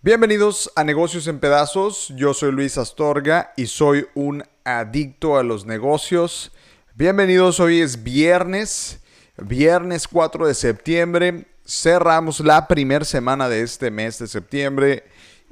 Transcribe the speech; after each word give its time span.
Bienvenidos 0.00 0.70
a 0.76 0.84
Negocios 0.84 1.26
en 1.26 1.40
Pedazos. 1.40 2.12
Yo 2.16 2.34
soy 2.34 2.52
Luis 2.52 2.78
Astorga 2.78 3.52
y 3.56 3.66
soy 3.66 4.06
un 4.14 4.44
adicto 4.64 5.38
a 5.38 5.42
los 5.42 5.66
negocios. 5.66 6.52
Bienvenidos, 6.94 7.58
hoy 7.58 7.80
es 7.80 8.04
viernes, 8.04 9.00
viernes 9.38 10.06
4 10.06 10.46
de 10.46 10.54
septiembre. 10.54 11.46
Cerramos 11.66 12.38
la 12.38 12.68
primera 12.68 13.04
semana 13.04 13.48
de 13.48 13.62
este 13.62 13.90
mes 13.90 14.20
de 14.20 14.28
septiembre 14.28 15.04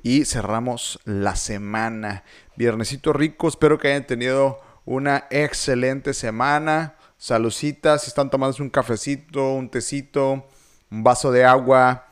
y 0.04 0.26
cerramos 0.26 1.00
la 1.04 1.34
semana. 1.34 2.22
Viernesito 2.56 3.12
rico, 3.12 3.48
espero 3.48 3.78
que 3.78 3.88
hayan 3.88 4.06
tenido 4.06 4.69
una 4.84 5.26
excelente 5.30 6.14
semana. 6.14 6.94
Salucitas, 7.18 8.02
si 8.02 8.08
están 8.08 8.30
tomando 8.30 8.56
un 8.62 8.70
cafecito, 8.70 9.52
un 9.52 9.70
tecito, 9.70 10.46
un 10.90 11.04
vaso 11.04 11.30
de 11.30 11.44
agua, 11.44 12.06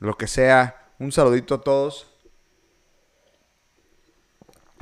lo 0.00 0.16
que 0.16 0.26
sea 0.26 0.84
un 0.98 1.12
saludito 1.12 1.54
a 1.54 1.60
todos. 1.60 2.10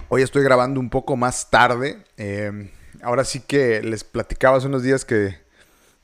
Hoy 0.09 0.23
estoy 0.23 0.42
grabando 0.42 0.78
un 0.78 0.91
poco 0.91 1.16
más 1.16 1.50
tarde. 1.50 2.05
Em, 2.16 2.70
ahora 3.02 3.24
sí 3.24 3.41
que 3.41 3.83
les 3.83 4.05
platicaba 4.05 4.59
hace 4.59 4.66
unos 4.66 4.83
días 4.83 5.05
que 5.05 5.41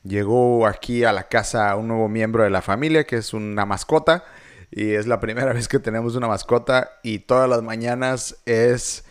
llegó 0.03 0.65
aquí 0.65 1.03
a 1.03 1.13
la 1.13 1.27
casa 1.27 1.75
un 1.75 1.87
nuevo 1.87 2.09
miembro 2.09 2.43
de 2.43 2.49
la 2.49 2.61
familia, 2.61 3.05
que 3.05 3.17
es 3.17 3.33
una 3.33 3.65
mascota. 3.65 4.23
Y 4.71 4.93
es 4.93 5.07
la 5.07 5.19
primera 5.19 5.53
vez 5.53 5.67
que 5.67 5.79
tenemos 5.79 6.15
una 6.15 6.27
mascota 6.27 6.99
y 7.03 7.19
todas 7.19 7.49
las 7.49 7.61
mañanas 7.61 8.37
es 8.45 9.05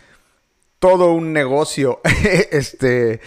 todo 0.79 1.13
un 1.13 1.33
negocio. 1.33 2.01
este 2.51 3.21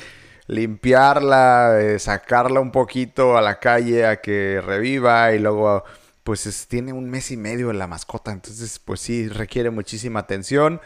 limpiarla, 0.47 1.80
eh, 1.80 1.98
sacarla 1.98 2.60
un 2.60 2.73
poquito 2.73 3.37
a 3.37 3.40
la 3.40 3.59
calle 3.59 4.07
a 4.07 4.21
que 4.21 4.60
reviva 4.60 5.32
y 5.32 5.38
luego 5.38 5.85
pues 6.24 6.66
tiene 6.68 6.93
un 6.93 7.10
mes 7.10 7.30
y 7.30 7.37
medio 7.37 7.73
la 7.73 7.87
mascota, 7.87 8.32
entonces 8.32 8.79
pues 8.79 9.01
sí 9.01 9.29
requiere 9.29 9.71
muchísima 9.71 10.21
atención. 10.21 10.80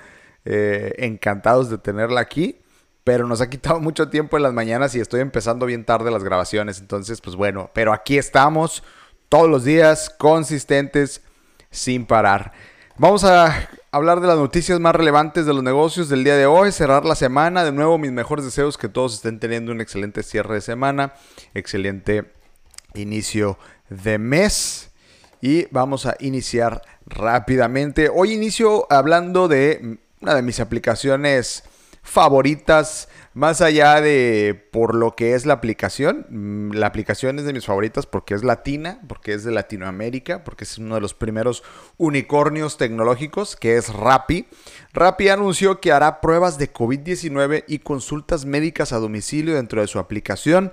Eh, 0.49 0.95
encantados 0.99 1.71
de 1.71 1.79
tenerla 1.79 2.21
aquí, 2.21 2.61
pero 3.03 3.27
nos 3.27 3.41
ha 3.41 3.51
quitado 3.51 3.81
mucho 3.81 4.09
tiempo 4.09 4.37
en 4.37 4.45
las 4.45 4.53
mañanas 4.53 4.95
y 4.95 5.01
estoy 5.01 5.21
empezando 5.21 5.67
bien 5.67 5.85
tarde 5.85 6.11
las 6.13 6.23
grabaciones, 6.23 6.79
entonces 6.79 7.21
pues 7.21 7.35
bueno, 7.35 7.69
pero 7.75 7.93
aquí 7.93 8.17
estamos 8.17 8.85
todos 9.29 9.51
los 9.51 9.65
días, 9.65 10.09
consistentes, 10.09 11.23
sin 11.71 12.07
parar. 12.07 12.53
Vamos 12.97 13.25
a 13.25 13.69
hablar 13.97 14.21
de 14.21 14.27
las 14.27 14.37
noticias 14.37 14.79
más 14.79 14.95
relevantes 14.95 15.47
de 15.47 15.55
los 15.55 15.63
negocios 15.63 16.11
del 16.11 16.23
día 16.23 16.37
de 16.37 16.45
hoy, 16.45 16.71
cerrar 16.71 17.07
la 17.07 17.15
semana, 17.15 17.65
de 17.65 17.73
nuevo 17.73 17.97
mis 17.97 18.13
mejores 18.13 18.45
deseos 18.45 18.77
que 18.77 18.91
todos 18.91 19.15
estén 19.15 19.41
teniendo 19.41 19.73
un 19.73 19.81
excelente 19.81 20.23
cierre 20.23 20.57
de 20.57 20.61
semana, 20.61 21.15
excelente 21.55 22.31
inicio 22.95 23.59
de 23.89 24.19
mes 24.19 24.91
y 25.41 25.67
vamos 25.71 26.05
a 26.05 26.15
iniciar 26.21 26.83
rápidamente. 27.07 28.11
Hoy 28.13 28.35
inicio 28.35 28.87
hablando 28.91 29.49
de 29.49 29.99
una 30.21 30.35
de 30.35 30.43
mis 30.43 30.61
aplicaciones 30.61 31.65
favoritas, 32.07 33.09
más 33.35 33.61
allá 33.61 34.01
de 34.01 34.69
por 34.71 34.95
lo 34.95 35.15
que 35.17 35.35
es 35.35 35.45
la 35.45 35.55
aplicación. 35.55 36.25
Mm, 36.31 36.71
la 36.73 36.87
aplicación 36.87 37.39
es 37.39 37.45
de 37.45 37.53
mis 37.53 37.67
favoritas 37.67 38.07
porque 38.07 38.35
es 38.35 38.45
latina, 38.45 39.01
porque 39.09 39.35
es 39.35 39.45
de 39.45 39.51
Latinoamérica, 39.51 40.45
porque 40.45 40.65
es 40.65 40.79
uno 40.79 40.95
de 40.95 41.01
los 41.01 41.13
primeros 41.13 41.63
unicornios 41.99 42.79
tecnológicos, 42.79 43.57
que 43.57 43.77
es 43.77 43.93
Rappi. 43.93 44.47
Rappi 44.95 45.29
anunció 45.29 45.81
que 45.81 45.93
hará 45.93 46.21
pruebas 46.21 46.59
de 46.59 46.73
COVID-19 46.73 47.65
y 47.67 47.81
consultas 47.81 48.47
médicas 48.47 48.93
a 48.93 48.99
domicilio 48.99 49.57
dentro 49.57 49.81
de 49.81 49.89
su 49.89 49.99
aplicación 49.99 50.73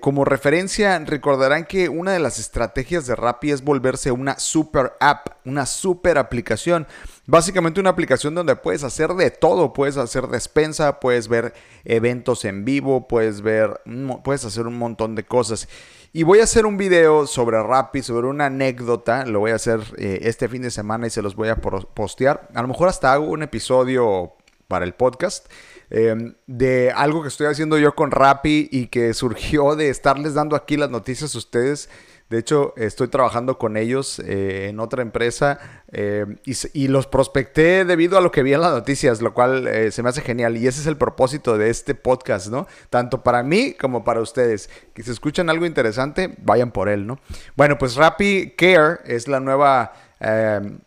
como 0.00 0.24
referencia 0.24 0.98
recordarán 0.98 1.64
que 1.64 1.88
una 1.88 2.12
de 2.12 2.18
las 2.18 2.38
estrategias 2.38 3.06
de 3.06 3.16
Rappi 3.16 3.50
es 3.50 3.64
volverse 3.64 4.10
una 4.10 4.38
super 4.38 4.92
app, 5.00 5.28
una 5.44 5.64
super 5.64 6.18
aplicación. 6.18 6.86
Básicamente 7.26 7.80
una 7.80 7.90
aplicación 7.90 8.34
donde 8.34 8.56
puedes 8.56 8.82
hacer 8.82 9.14
de 9.14 9.30
todo, 9.30 9.72
puedes 9.72 9.96
hacer 9.96 10.26
despensa, 10.26 11.00
puedes 11.00 11.28
ver 11.28 11.54
eventos 11.84 12.44
en 12.44 12.64
vivo, 12.64 13.06
puedes 13.08 13.40
ver, 13.40 13.80
puedes 14.24 14.44
hacer 14.44 14.66
un 14.66 14.76
montón 14.76 15.14
de 15.14 15.24
cosas. 15.24 15.68
Y 16.12 16.24
voy 16.24 16.40
a 16.40 16.44
hacer 16.44 16.66
un 16.66 16.76
video 16.76 17.26
sobre 17.28 17.62
Rappi, 17.62 18.02
sobre 18.02 18.26
una 18.26 18.46
anécdota, 18.46 19.24
lo 19.24 19.38
voy 19.38 19.52
a 19.52 19.54
hacer 19.54 19.80
eh, 19.96 20.18
este 20.22 20.48
fin 20.48 20.62
de 20.62 20.72
semana 20.72 21.06
y 21.06 21.10
se 21.10 21.22
los 21.22 21.36
voy 21.36 21.48
a 21.48 21.56
postear. 21.56 22.48
A 22.52 22.62
lo 22.62 22.68
mejor 22.68 22.88
hasta 22.88 23.12
hago 23.12 23.26
un 23.26 23.44
episodio 23.44 24.34
para 24.70 24.84
el 24.84 24.94
podcast. 24.94 25.50
Em, 25.90 26.34
de 26.46 26.92
algo 26.92 27.20
que 27.22 27.28
estoy 27.28 27.48
haciendo 27.48 27.76
yo 27.76 27.96
con 27.96 28.12
Rappi 28.12 28.68
y 28.70 28.86
que 28.86 29.12
surgió 29.12 29.74
de 29.74 29.88
estarles 29.88 30.34
dando 30.34 30.54
aquí 30.54 30.76
las 30.76 30.88
noticias 30.88 31.34
a 31.34 31.38
ustedes. 31.38 31.90
De 32.28 32.38
hecho, 32.38 32.74
estoy 32.76 33.08
trabajando 33.08 33.58
con 33.58 33.76
ellos 33.76 34.20
eh, 34.20 34.68
en 34.68 34.78
otra 34.78 35.02
empresa 35.02 35.58
em, 35.90 36.36
y, 36.44 36.86
los 36.86 37.08
prospecté 37.08 37.84
debido 37.84 38.16
a 38.16 38.20
lo 38.20 38.30
que 38.30 38.44
vi 38.44 38.54
en 38.54 38.60
las 38.60 38.70
noticias, 38.70 39.20
lo 39.20 39.34
cual 39.34 39.66
eh, 39.66 39.90
se 39.90 40.04
me 40.04 40.10
hace 40.10 40.20
genial. 40.20 40.56
Y 40.56 40.68
ese 40.68 40.80
es 40.80 40.86
el 40.86 40.96
propósito 40.96 41.58
de 41.58 41.70
este 41.70 41.96
podcast, 41.96 42.46
¿no? 42.46 42.68
Tanto 42.88 43.24
para 43.24 43.42
mí 43.42 43.72
como 43.74 44.04
para 44.04 44.20
ustedes. 44.20 44.70
Que 44.94 45.02
si 45.02 45.10
escuchan 45.10 45.50
algo 45.50 45.66
interesante, 45.66 46.36
vayan 46.38 46.70
por 46.70 46.88
él, 46.88 47.04
¿no? 47.04 47.18
Bueno, 47.56 47.78
pues 47.78 47.96
Rappi 47.96 48.54
Care 48.56 49.00
es 49.06 49.26
la 49.26 49.40
nueva 49.40 49.92
em, 50.20 50.78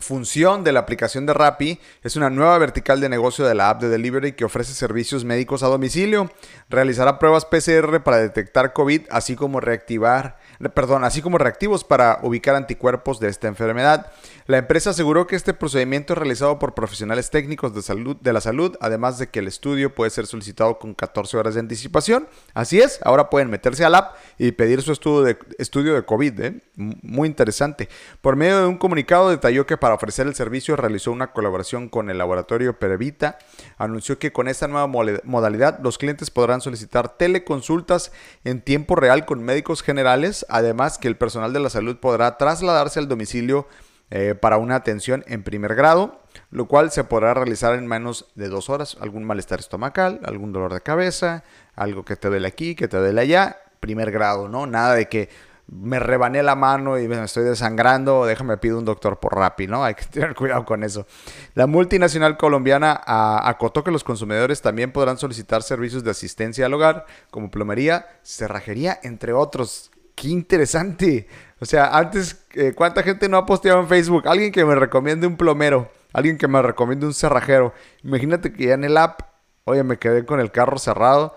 función 0.00 0.64
de 0.64 0.72
la 0.72 0.80
aplicación 0.80 1.26
de 1.26 1.34
Rappi 1.34 1.78
es 2.02 2.16
una 2.16 2.30
nueva 2.30 2.58
vertical 2.58 3.00
de 3.00 3.08
negocio 3.08 3.44
de 3.44 3.54
la 3.54 3.70
app 3.70 3.80
de 3.80 3.88
delivery 3.88 4.32
que 4.32 4.44
ofrece 4.44 4.74
servicios 4.74 5.24
médicos 5.24 5.62
a 5.62 5.68
domicilio. 5.68 6.30
Realizará 6.68 7.18
pruebas 7.18 7.44
PCR 7.44 8.02
para 8.02 8.18
detectar 8.18 8.72
COVID, 8.72 9.02
así 9.10 9.36
como 9.36 9.60
reactivar 9.60 10.38
perdón, 10.70 11.04
así 11.04 11.20
como 11.20 11.38
reactivos 11.38 11.84
para 11.84 12.20
ubicar 12.22 12.54
anticuerpos 12.54 13.20
de 13.20 13.28
esta 13.28 13.48
enfermedad. 13.48 14.10
La 14.46 14.58
empresa 14.58 14.90
aseguró 14.90 15.26
que 15.26 15.36
este 15.36 15.54
procedimiento 15.54 16.12
es 16.12 16.18
realizado 16.18 16.58
por 16.58 16.74
profesionales 16.74 17.30
técnicos 17.30 17.74
de, 17.74 17.82
salud, 17.82 18.16
de 18.16 18.32
la 18.32 18.40
salud, 18.40 18.76
además 18.80 19.18
de 19.18 19.28
que 19.28 19.40
el 19.40 19.48
estudio 19.48 19.94
puede 19.94 20.10
ser 20.10 20.26
solicitado 20.26 20.78
con 20.78 20.94
14 20.94 21.36
horas 21.36 21.54
de 21.54 21.60
anticipación. 21.60 22.28
Así 22.52 22.80
es, 22.80 23.00
ahora 23.02 23.30
pueden 23.30 23.50
meterse 23.50 23.84
al 23.84 23.94
app 23.94 24.16
y 24.38 24.52
pedir 24.52 24.82
su 24.82 24.92
estudio 24.92 25.22
de, 25.22 25.38
estudio 25.58 25.94
de 25.94 26.04
COVID. 26.04 26.40
¿eh? 26.40 26.60
Muy 26.76 27.28
interesante. 27.28 27.88
Por 28.20 28.36
medio 28.36 28.60
de 28.60 28.66
un 28.66 28.76
comunicado 28.76 29.30
detalló 29.30 29.66
que 29.66 29.76
para 29.84 29.96
ofrecer 29.96 30.26
el 30.26 30.34
servicio 30.34 30.76
realizó 30.76 31.12
una 31.12 31.32
colaboración 31.32 31.90
con 31.90 32.08
el 32.08 32.16
laboratorio 32.16 32.78
Perevita. 32.78 33.36
Anunció 33.76 34.18
que 34.18 34.32
con 34.32 34.48
esta 34.48 34.66
nueva 34.66 34.86
modalidad 34.86 35.78
los 35.80 35.98
clientes 35.98 36.30
podrán 36.30 36.62
solicitar 36.62 37.18
teleconsultas 37.18 38.10
en 38.44 38.62
tiempo 38.62 38.96
real 38.96 39.26
con 39.26 39.44
médicos 39.44 39.82
generales 39.82 40.46
además 40.48 40.96
que 40.96 41.06
el 41.06 41.18
personal 41.18 41.52
de 41.52 41.60
la 41.60 41.68
salud 41.68 41.98
podrá 41.98 42.38
trasladarse 42.38 42.98
al 42.98 43.08
domicilio 43.08 43.68
eh, 44.10 44.34
para 44.34 44.56
una 44.56 44.76
atención 44.76 45.22
en 45.26 45.42
primer 45.42 45.74
grado, 45.74 46.22
lo 46.50 46.66
cual 46.66 46.90
se 46.90 47.04
podrá 47.04 47.34
realizar 47.34 47.74
en 47.74 47.86
menos 47.86 48.32
de 48.36 48.48
dos 48.48 48.70
horas. 48.70 48.96
Algún 49.02 49.24
malestar 49.24 49.60
estomacal, 49.60 50.18
algún 50.24 50.54
dolor 50.54 50.72
de 50.72 50.80
cabeza, 50.80 51.44
algo 51.74 52.06
que 52.06 52.16
te 52.16 52.28
duele 52.28 52.48
aquí, 52.48 52.74
que 52.74 52.88
te 52.88 52.96
duele 52.96 53.20
allá, 53.20 53.58
primer 53.80 54.10
grado, 54.10 54.48
¿no? 54.48 54.66
Nada 54.66 54.94
de 54.94 55.10
que 55.10 55.28
me 55.66 55.98
rebané 55.98 56.42
la 56.42 56.54
mano 56.54 56.98
y 56.98 57.08
me 57.08 57.22
estoy 57.22 57.44
desangrando, 57.44 58.26
déjame 58.26 58.56
pido 58.58 58.78
un 58.78 58.84
doctor 58.84 59.18
por 59.18 59.34
Rappi, 59.34 59.66
¿no? 59.66 59.84
Hay 59.84 59.94
que 59.94 60.04
tener 60.04 60.34
cuidado 60.34 60.64
con 60.64 60.84
eso. 60.84 61.06
La 61.54 61.66
multinacional 61.66 62.36
colombiana 62.36 63.00
acotó 63.04 63.82
que 63.82 63.90
los 63.90 64.04
consumidores 64.04 64.60
también 64.60 64.92
podrán 64.92 65.18
solicitar 65.18 65.62
servicios 65.62 66.04
de 66.04 66.10
asistencia 66.10 66.66
al 66.66 66.74
hogar, 66.74 67.06
como 67.30 67.50
plomería, 67.50 68.06
cerrajería, 68.22 68.98
entre 69.02 69.32
otros. 69.32 69.90
Qué 70.14 70.28
interesante. 70.28 71.26
O 71.60 71.64
sea, 71.66 71.96
antes, 71.96 72.44
eh, 72.54 72.72
¿cuánta 72.74 73.02
gente 73.02 73.28
no 73.28 73.36
ha 73.36 73.46
posteado 73.46 73.80
en 73.80 73.88
Facebook? 73.88 74.28
Alguien 74.28 74.52
que 74.52 74.64
me 74.64 74.74
recomiende 74.74 75.26
un 75.26 75.36
plomero, 75.36 75.90
alguien 76.12 76.38
que 76.38 76.46
me 76.46 76.62
recomiende 76.62 77.06
un 77.06 77.14
cerrajero. 77.14 77.72
Imagínate 78.02 78.52
que 78.52 78.66
ya 78.66 78.74
en 78.74 78.84
el 78.84 78.96
app, 78.96 79.22
oye, 79.64 79.82
me 79.82 79.98
quedé 79.98 80.24
con 80.24 80.40
el 80.40 80.52
carro 80.52 80.78
cerrado. 80.78 81.36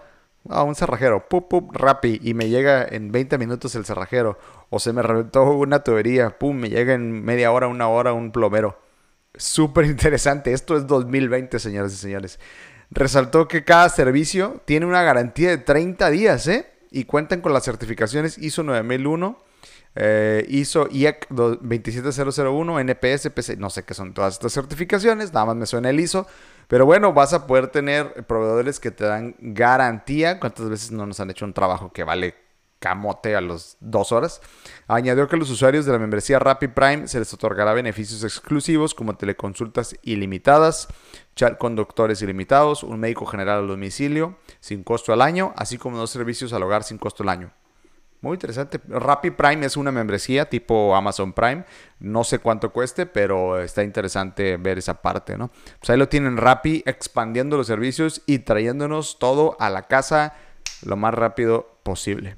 Ah, 0.49 0.63
un 0.63 0.75
cerrajero, 0.75 1.27
pup, 1.27 1.49
pup, 1.49 1.75
rapi, 1.75 2.19
y 2.23 2.33
me 2.33 2.49
llega 2.49 2.85
en 2.85 3.11
20 3.11 3.37
minutos 3.37 3.75
el 3.75 3.85
cerrajero. 3.85 4.37
O 4.69 4.79
se 4.79 4.93
me 4.93 5.01
reventó 5.01 5.43
una 5.43 5.83
tubería, 5.83 6.37
pum, 6.37 6.57
me 6.57 6.69
llega 6.69 6.93
en 6.93 7.23
media 7.23 7.51
hora, 7.51 7.67
una 7.67 7.87
hora 7.87 8.13
un 8.13 8.31
plomero. 8.31 8.79
Súper 9.35 9.85
interesante. 9.85 10.53
Esto 10.53 10.77
es 10.77 10.87
2020, 10.87 11.59
señoras 11.59 11.93
y 11.93 11.97
señores. 11.97 12.39
Resaltó 12.89 13.47
que 13.47 13.63
cada 13.63 13.89
servicio 13.89 14.61
tiene 14.65 14.85
una 14.85 15.03
garantía 15.03 15.49
de 15.49 15.57
30 15.57 16.09
días, 16.09 16.47
¿eh? 16.47 16.73
y 16.91 17.05
cuentan 17.05 17.41
con 17.41 17.53
las 17.53 17.63
certificaciones 17.63 18.37
ISO 18.37 18.63
9001, 18.63 19.37
eh, 19.95 20.45
ISO 20.47 20.87
IEC 20.89 21.27
27001, 21.29 22.79
NPS, 22.79 23.29
PC, 23.31 23.57
no 23.57 23.69
sé 23.69 23.83
qué 23.83 23.93
son 23.93 24.13
todas 24.13 24.35
estas 24.35 24.53
certificaciones, 24.53 25.33
nada 25.33 25.47
más 25.47 25.55
me 25.55 25.65
suena 25.65 25.89
el 25.89 25.99
ISO, 25.99 26.27
pero 26.67 26.85
bueno, 26.85 27.13
vas 27.13 27.33
a 27.33 27.47
poder 27.47 27.67
tener 27.67 28.25
proveedores 28.27 28.79
que 28.79 28.91
te 28.91 29.05
dan 29.05 29.35
garantía. 29.39 30.39
¿Cuántas 30.39 30.69
veces 30.69 30.91
no 30.91 31.05
nos 31.05 31.19
han 31.19 31.29
hecho 31.29 31.45
un 31.45 31.53
trabajo 31.53 31.91
que 31.91 32.03
vale 32.03 32.35
camote 32.79 33.35
a 33.35 33.41
las 33.41 33.77
dos 33.79 34.11
horas. 34.11 34.41
Añadió 34.87 35.27
que 35.27 35.35
a 35.35 35.39
los 35.39 35.49
usuarios 35.49 35.85
de 35.85 35.91
la 35.91 35.99
membresía 35.99 36.39
Rappi 36.39 36.67
Prime 36.67 37.07
se 37.07 37.19
les 37.19 37.33
otorgará 37.33 37.73
beneficios 37.73 38.23
exclusivos 38.23 38.93
como 38.93 39.15
teleconsultas 39.15 39.95
ilimitadas, 40.03 40.87
chat 41.35 41.57
con 41.57 41.75
doctores 41.75 42.21
ilimitados, 42.21 42.83
un 42.83 42.99
médico 42.99 43.25
general 43.25 43.59
al 43.59 43.67
domicilio 43.67 44.37
sin 44.59 44.83
costo 44.83 45.13
al 45.13 45.21
año, 45.21 45.53
así 45.55 45.77
como 45.77 45.97
dos 45.97 46.11
servicios 46.11 46.53
al 46.53 46.63
hogar 46.63 46.83
sin 46.83 46.97
costo 46.97 47.23
al 47.23 47.29
año. 47.29 47.51
Muy 48.21 48.33
interesante. 48.33 48.79
Rappi 48.87 49.31
Prime 49.31 49.65
es 49.65 49.77
una 49.77 49.91
membresía 49.91 50.49
tipo 50.49 50.95
Amazon 50.95 51.33
Prime. 51.33 51.65
No 51.99 52.23
sé 52.23 52.39
cuánto 52.39 52.71
cueste, 52.71 53.05
pero 53.05 53.61
está 53.61 53.83
interesante 53.83 54.57
ver 54.57 54.79
esa 54.79 55.01
parte, 55.01 55.37
¿no? 55.37 55.51
Pues 55.79 55.89
ahí 55.91 55.97
lo 55.97 56.09
tienen 56.09 56.37
Rappi 56.37 56.83
expandiendo 56.85 57.57
los 57.57 57.67
servicios 57.67 58.23
y 58.25 58.39
trayéndonos 58.39 59.19
todo 59.19 59.55
a 59.59 59.69
la 59.69 59.83
casa 59.83 60.33
lo 60.83 60.95
más 60.97 61.13
rápido 61.13 61.77
posible. 61.83 62.37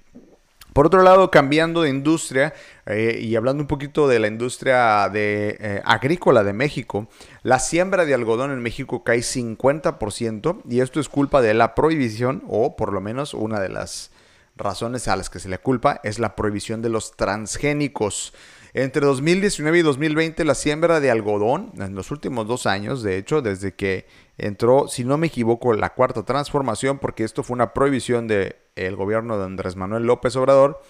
Por 0.74 0.86
otro 0.86 1.02
lado, 1.02 1.32
cambiando 1.32 1.82
de 1.82 1.90
industria 1.90 2.54
eh, 2.86 3.20
y 3.22 3.36
hablando 3.36 3.64
un 3.64 3.68
poquito 3.68 4.08
de 4.08 4.20
la 4.20 4.28
industria 4.28 5.10
de, 5.10 5.58
eh, 5.60 5.82
agrícola 5.84 6.44
de 6.44 6.54
México, 6.54 7.08
la 7.42 7.60
siembra 7.60 8.06
de 8.06 8.14
algodón 8.14 8.52
en 8.52 8.62
México 8.62 9.04
cae 9.04 9.20
50% 9.20 10.62
y 10.70 10.82
esto 10.82 11.00
es 11.00 11.10
culpa 11.10 11.42
de 11.42 11.54
la 11.54 11.74
prohibición 11.74 12.44
o 12.48 12.76
por 12.76 12.94
lo 12.94 13.02
menos 13.02 13.34
una 13.34 13.60
de 13.60 13.70
las 13.70 14.12
razones 14.60 15.08
a 15.08 15.16
las 15.16 15.30
que 15.30 15.40
se 15.40 15.50
le 15.50 15.58
culpa 15.58 16.00
es 16.04 16.20
la 16.20 16.36
prohibición 16.36 16.82
de 16.82 16.90
los 16.90 17.16
transgénicos. 17.16 18.34
Entre 18.74 19.06
2019 19.06 19.80
y 19.80 19.82
2020 19.82 20.46
la 20.46 20.54
siembra 20.54 21.00
de 21.00 21.10
algodón, 21.10 21.72
en 21.78 21.96
los 21.96 22.12
últimos 22.12 22.48
dos 22.48 22.68
años, 22.68 23.02
de 23.02 23.18
hecho, 23.18 23.42
desde 23.42 23.74
que 23.74 24.06
entró, 24.38 24.88
si 24.88 25.04
no 25.04 25.18
me 25.18 25.28
equivoco, 25.28 25.74
la 25.74 25.94
cuarta 25.96 26.24
transformación, 26.24 27.00
porque 27.00 27.24
esto 27.24 27.42
fue 27.42 27.56
una 27.56 27.74
prohibición 27.74 28.28
del 28.28 28.96
gobierno 28.96 29.38
de 29.40 29.46
Andrés 29.46 29.76
Manuel 29.76 30.04
López 30.04 30.36
Obrador, 30.36 30.82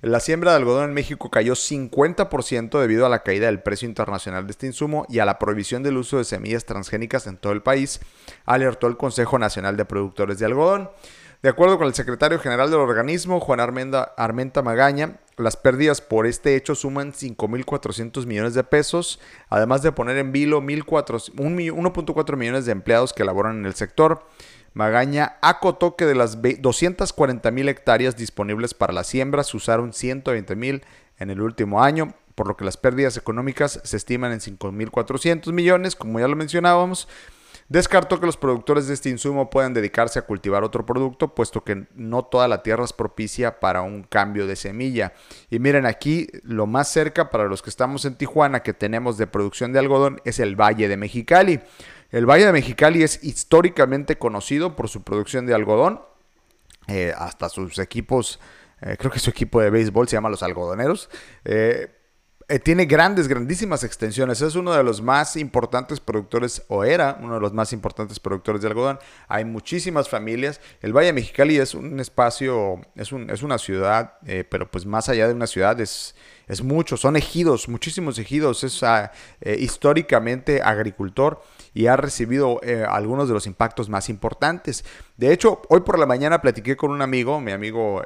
la 0.00 0.20
siembra 0.20 0.52
de 0.52 0.58
algodón 0.58 0.84
en 0.84 0.94
México 0.94 1.28
cayó 1.28 1.54
50% 1.54 2.80
debido 2.80 3.04
a 3.04 3.08
la 3.08 3.24
caída 3.24 3.46
del 3.46 3.62
precio 3.62 3.88
internacional 3.88 4.46
de 4.46 4.52
este 4.52 4.68
insumo 4.68 5.04
y 5.08 5.18
a 5.18 5.24
la 5.24 5.40
prohibición 5.40 5.82
del 5.82 5.96
uso 5.96 6.18
de 6.18 6.24
semillas 6.24 6.64
transgénicas 6.64 7.26
en 7.26 7.36
todo 7.36 7.52
el 7.52 7.62
país, 7.62 8.00
alertó 8.44 8.86
el 8.86 8.96
Consejo 8.96 9.40
Nacional 9.40 9.76
de 9.76 9.84
Productores 9.84 10.38
de 10.38 10.46
Algodón. 10.46 10.90
De 11.40 11.48
acuerdo 11.48 11.78
con 11.78 11.86
el 11.86 11.94
secretario 11.94 12.40
general 12.40 12.68
del 12.68 12.80
organismo, 12.80 13.38
Juan 13.38 13.60
Armenta 13.60 14.62
Magaña, 14.62 15.20
las 15.36 15.56
pérdidas 15.56 16.00
por 16.00 16.26
este 16.26 16.56
hecho 16.56 16.74
suman 16.74 17.12
5.400 17.12 18.26
millones 18.26 18.54
de 18.54 18.64
pesos, 18.64 19.20
además 19.48 19.82
de 19.82 19.92
poner 19.92 20.16
en 20.16 20.32
vilo 20.32 20.60
1.4 20.60 22.36
millones 22.36 22.66
de 22.66 22.72
empleados 22.72 23.12
que 23.12 23.24
laboran 23.24 23.58
en 23.58 23.66
el 23.66 23.74
sector. 23.74 24.26
Magaña 24.74 25.36
acotó 25.40 25.94
que 25.94 26.06
de 26.06 26.16
las 26.16 26.42
240.000 26.42 27.68
hectáreas 27.68 28.16
disponibles 28.16 28.74
para 28.74 28.92
la 28.92 29.04
siembra 29.04 29.44
se 29.44 29.56
usaron 29.56 29.92
120.000 29.92 30.82
en 31.20 31.30
el 31.30 31.40
último 31.40 31.84
año, 31.84 32.14
por 32.34 32.48
lo 32.48 32.56
que 32.56 32.64
las 32.64 32.76
pérdidas 32.76 33.16
económicas 33.16 33.80
se 33.84 33.96
estiman 33.96 34.32
en 34.32 34.40
5.400 34.40 35.52
millones, 35.52 35.94
como 35.94 36.18
ya 36.18 36.26
lo 36.26 36.34
mencionábamos. 36.34 37.06
Descartó 37.68 38.18
que 38.18 38.24
los 38.24 38.38
productores 38.38 38.86
de 38.86 38.94
este 38.94 39.10
insumo 39.10 39.50
puedan 39.50 39.74
dedicarse 39.74 40.18
a 40.18 40.22
cultivar 40.22 40.64
otro 40.64 40.86
producto, 40.86 41.34
puesto 41.34 41.64
que 41.64 41.86
no 41.94 42.24
toda 42.24 42.48
la 42.48 42.62
tierra 42.62 42.84
es 42.84 42.94
propicia 42.94 43.60
para 43.60 43.82
un 43.82 44.04
cambio 44.04 44.46
de 44.46 44.56
semilla. 44.56 45.12
Y 45.50 45.58
miren 45.58 45.84
aquí, 45.84 46.28
lo 46.44 46.66
más 46.66 46.88
cerca 46.88 47.28
para 47.28 47.44
los 47.44 47.60
que 47.60 47.68
estamos 47.68 48.06
en 48.06 48.14
Tijuana 48.14 48.62
que 48.62 48.72
tenemos 48.72 49.18
de 49.18 49.26
producción 49.26 49.74
de 49.74 49.80
algodón 49.80 50.22
es 50.24 50.38
el 50.38 50.56
Valle 50.56 50.88
de 50.88 50.96
Mexicali. 50.96 51.60
El 52.10 52.24
Valle 52.24 52.46
de 52.46 52.52
Mexicali 52.52 53.02
es 53.02 53.22
históricamente 53.22 54.16
conocido 54.16 54.74
por 54.74 54.88
su 54.88 55.02
producción 55.02 55.44
de 55.44 55.54
algodón, 55.54 56.00
eh, 56.86 57.12
hasta 57.14 57.50
sus 57.50 57.78
equipos, 57.78 58.40
eh, 58.80 58.96
creo 58.98 59.12
que 59.12 59.18
su 59.18 59.28
equipo 59.28 59.60
de 59.60 59.68
béisbol 59.68 60.08
se 60.08 60.16
llama 60.16 60.30
los 60.30 60.42
algodoneros. 60.42 61.10
Eh, 61.44 61.97
eh, 62.50 62.58
tiene 62.58 62.86
grandes, 62.86 63.28
grandísimas 63.28 63.84
extensiones. 63.84 64.40
Es 64.40 64.54
uno 64.54 64.72
de 64.72 64.82
los 64.82 65.02
más 65.02 65.36
importantes 65.36 66.00
productores, 66.00 66.62
o 66.68 66.82
era 66.82 67.18
uno 67.20 67.34
de 67.34 67.40
los 67.40 67.52
más 67.52 67.74
importantes 67.74 68.18
productores 68.18 68.62
de 68.62 68.68
algodón. 68.68 68.98
Hay 69.28 69.44
muchísimas 69.44 70.08
familias. 70.08 70.58
El 70.80 70.96
Valle 70.96 71.12
Mexicali 71.12 71.58
es 71.58 71.74
un 71.74 72.00
espacio, 72.00 72.80
es, 72.94 73.12
un, 73.12 73.28
es 73.28 73.42
una 73.42 73.58
ciudad, 73.58 74.14
eh, 74.24 74.44
pero 74.48 74.70
pues 74.70 74.86
más 74.86 75.10
allá 75.10 75.28
de 75.28 75.34
una 75.34 75.46
ciudad 75.46 75.78
es, 75.78 76.14
mucho. 76.62 76.96
Son 76.96 77.16
ejidos, 77.16 77.68
muchísimos 77.68 78.18
ejidos. 78.18 78.64
Es 78.64 78.82
ah, 78.82 79.12
eh, 79.42 79.56
históricamente 79.60 80.62
agricultor 80.62 81.42
y 81.74 81.88
ha 81.88 81.96
recibido 81.98 82.62
algunos 82.88 83.28
de 83.28 83.34
los 83.34 83.46
impactos 83.46 83.90
más 83.90 84.08
importantes. 84.08 84.86
De 85.18 85.34
hecho, 85.34 85.60
hoy 85.68 85.80
por 85.80 85.98
la 85.98 86.06
mañana 86.06 86.40
platiqué 86.40 86.78
con 86.78 86.92
un 86.92 87.02
amigo, 87.02 87.42
mi 87.42 87.52
amigo 87.52 88.02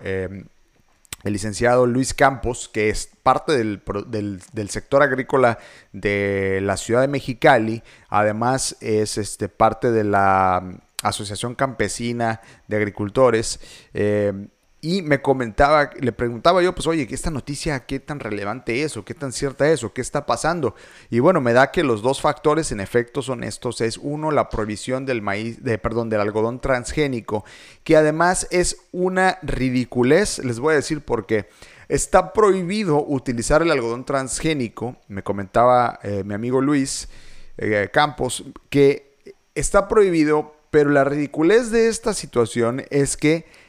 el 1.24 1.32
licenciado 1.32 1.86
Luis 1.86 2.14
Campos, 2.14 2.68
que 2.68 2.88
es 2.88 3.10
parte 3.22 3.52
del, 3.52 4.68
sector 4.68 5.02
agrícola 5.02 5.58
de 5.92 6.60
la 6.62 6.76
ciudad 6.76 7.00
de 7.00 7.08
Mexicali, 7.08 7.82
además 8.08 8.76
es 8.80 9.18
este, 9.18 9.48
parte 9.48 9.90
de 9.90 10.04
la 10.04 10.80
Asociación 11.02 11.54
Campesina 11.54 12.40
de 12.68 12.76
Agricultores. 12.76 13.60
Eh, 13.94 14.48
y 14.84 15.00
me 15.00 15.22
comentaba, 15.22 15.90
le 16.00 16.10
preguntaba 16.10 16.60
yo, 16.60 16.74
pues 16.74 16.88
oye, 16.88 17.06
¿esta 17.08 17.30
noticia 17.30 17.86
qué 17.86 18.00
tan 18.00 18.18
relevante 18.18 18.82
es 18.82 18.96
o 18.96 19.04
qué 19.04 19.14
tan 19.14 19.30
cierta 19.30 19.70
es 19.70 19.84
o 19.84 19.92
qué 19.92 20.00
está 20.00 20.26
pasando? 20.26 20.74
Y 21.08 21.20
bueno, 21.20 21.40
me 21.40 21.52
da 21.52 21.70
que 21.70 21.84
los 21.84 22.02
dos 22.02 22.20
factores 22.20 22.72
en 22.72 22.80
efecto 22.80 23.22
son 23.22 23.44
estos. 23.44 23.80
Es 23.80 23.96
uno, 23.96 24.32
la 24.32 24.48
prohibición 24.48 25.06
del 25.06 25.22
maíz, 25.22 25.62
de, 25.62 25.78
perdón, 25.78 26.10
del 26.10 26.20
algodón 26.20 26.60
transgénico, 26.60 27.44
que 27.84 27.96
además 27.96 28.48
es 28.50 28.76
una 28.90 29.38
ridiculez. 29.42 30.40
Les 30.40 30.58
voy 30.58 30.72
a 30.72 30.76
decir 30.76 31.00
por 31.00 31.26
qué. 31.26 31.48
Está 31.88 32.32
prohibido 32.32 33.06
utilizar 33.06 33.62
el 33.62 33.70
algodón 33.70 34.04
transgénico, 34.04 34.96
me 35.06 35.22
comentaba 35.22 36.00
eh, 36.02 36.24
mi 36.24 36.34
amigo 36.34 36.60
Luis 36.60 37.08
eh, 37.56 37.88
Campos, 37.92 38.42
que 38.68 39.14
está 39.54 39.86
prohibido, 39.86 40.56
pero 40.72 40.90
la 40.90 41.04
ridiculez 41.04 41.70
de 41.70 41.86
esta 41.86 42.14
situación 42.14 42.82
es 42.90 43.16
que 43.16 43.61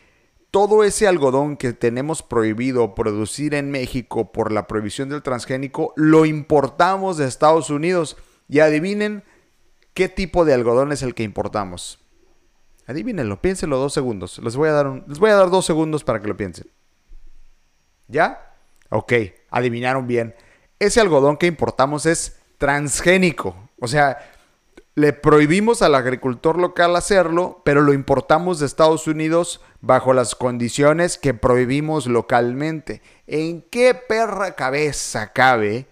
todo 0.53 0.83
ese 0.83 1.07
algodón 1.07 1.57
que 1.57 1.73
tenemos 1.73 2.21
prohibido 2.21 2.94
producir 2.94 3.55
en 3.55 3.71
México 3.71 4.31
por 4.31 4.51
la 4.51 4.67
prohibición 4.67 5.09
del 5.09 5.23
transgénico, 5.23 5.94
lo 5.95 6.25
importamos 6.25 7.17
de 7.17 7.25
Estados 7.25 7.71
Unidos. 7.71 8.17
Y 8.47 8.59
adivinen 8.59 9.23
qué 9.95 10.09
tipo 10.09 10.45
de 10.45 10.53
algodón 10.53 10.91
es 10.91 11.01
el 11.01 11.15
que 11.15 11.23
importamos. 11.23 11.97
Adivínenlo, 12.85 13.41
piénsenlo 13.41 13.79
dos 13.79 13.95
segundos. 13.95 14.38
Les 14.44 14.55
voy 14.55 14.69
a 14.69 14.73
dar, 14.73 15.03
les 15.07 15.17
voy 15.17 15.31
a 15.31 15.35
dar 15.38 15.50
dos 15.50 15.65
segundos 15.65 16.03
para 16.03 16.21
que 16.21 16.27
lo 16.27 16.38
piensen. 16.38 16.67
¿Ya? 18.07 18.55
Ok, 18.89 19.11
adivinaron 19.50 20.05
bien. 20.05 20.35
Ese 20.77 21.01
algodón 21.01 21.38
que 21.38 21.47
importamos 21.47 22.05
es 22.05 22.39
transgénico. 22.59 23.55
O 23.79 23.88
sea, 23.88 24.19
le 24.95 25.12
prohibimos 25.12 25.81
al 25.81 25.95
agricultor 25.95 26.60
local 26.60 26.95
hacerlo, 26.95 27.62
pero 27.66 27.81
lo 27.81 27.94
importamos 27.94 28.60
de 28.60 28.68
Estados 28.68 29.07
Unidos 29.07 29.60
bajo 29.81 30.13
las 30.13 30.36
condiciones 30.36 31.17
que 31.17 31.34
prohibimos 31.34 32.06
localmente. 32.06 33.01
¿En 33.25 33.63
qué 33.63 33.96
perra 33.96 34.56
cabeza 34.56 35.34
cabe 35.34 35.88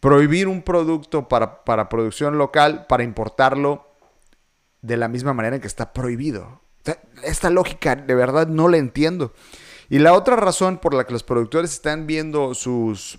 prohibir 0.00 0.48
un 0.48 0.62
producto 0.62 1.28
para, 1.28 1.64
producción 1.88 2.36
local 2.36 2.86
para 2.88 3.04
importarlo 3.04 3.86
de 4.82 4.96
la 4.96 5.08
misma 5.08 5.32
manera 5.32 5.56
en 5.56 5.62
que 5.62 5.68
está 5.68 5.94
prohibido? 5.94 6.60
Esta 7.22 7.48
lógica 7.48 7.96
de 7.96 8.14
verdad 8.14 8.48
no 8.48 8.68
la 8.68 8.76
entiendo. 8.76 9.32
Y 9.88 9.98
la 9.98 10.12
otra 10.12 10.36
razón 10.36 10.76
por 10.76 10.92
la 10.92 11.04
que 11.04 11.14
los 11.14 11.24
productores 11.24 11.72
están 11.72 12.06
viendo 12.06 12.52
sus 12.52 13.18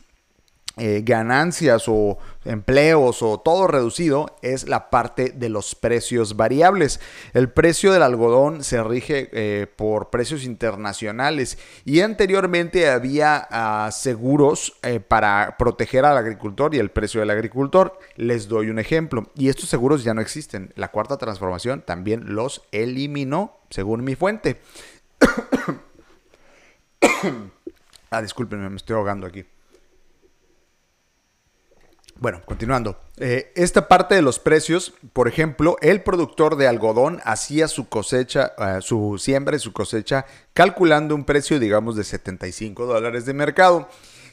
eh, 0.79 1.01
ganancias 1.03 1.83
o 1.87 2.17
empleos 2.45 3.21
o 3.21 3.39
todo 3.39 3.67
reducido 3.67 4.37
es 4.41 4.67
la 4.67 4.89
parte 4.89 5.31
de 5.31 5.49
los 5.49 5.75
precios 5.75 6.37
variables. 6.37 7.01
El 7.33 7.49
precio 7.49 7.91
del 7.91 8.01
algodón 8.01 8.63
se 8.63 8.81
rige 8.81 9.29
eh, 9.33 9.67
por 9.67 10.09
precios 10.09 10.45
internacionales 10.45 11.57
y 11.83 11.99
anteriormente 11.99 12.89
había 12.89 13.45
ah, 13.51 13.89
seguros 13.91 14.77
eh, 14.81 15.01
para 15.01 15.57
proteger 15.57 16.05
al 16.05 16.17
agricultor 16.17 16.73
y 16.73 16.79
el 16.79 16.91
precio 16.91 17.19
del 17.19 17.31
agricultor. 17.31 17.99
Les 18.15 18.47
doy 18.47 18.69
un 18.69 18.79
ejemplo 18.79 19.29
y 19.35 19.49
estos 19.49 19.67
seguros 19.67 20.05
ya 20.05 20.13
no 20.13 20.21
existen. 20.21 20.71
La 20.75 20.91
cuarta 20.91 21.17
transformación 21.17 21.81
también 21.81 22.33
los 22.33 22.61
eliminó, 22.71 23.57
según 23.69 24.05
mi 24.05 24.15
fuente. 24.15 24.61
ah, 28.11 28.21
discúlpenme, 28.21 28.69
me 28.69 28.77
estoy 28.77 28.95
ahogando 28.95 29.27
aquí. 29.27 29.43
Bueno, 32.19 32.41
continuando. 32.45 32.99
Eh, 33.15 33.53
esta 33.55 33.87
parte 33.87 34.13
de 34.13 34.21
los 34.21 34.39
precios, 34.39 34.93
por 35.13 35.29
ejemplo, 35.29 35.77
el 35.81 36.03
productor 36.03 36.57
de 36.57 36.67
algodón 36.67 37.21
hacía 37.23 37.69
su 37.69 37.87
cosecha, 37.87 38.51
eh, 38.57 38.81
su 38.81 39.17
siembra 39.17 39.55
y 39.55 39.59
su 39.59 39.71
cosecha 39.71 40.25
calculando 40.53 41.15
un 41.15 41.23
precio, 41.23 41.59
digamos, 41.59 41.95
de 41.95 42.03
75 42.03 42.85
dólares 42.85 43.25
de 43.25 43.33
mercado. 43.33 43.87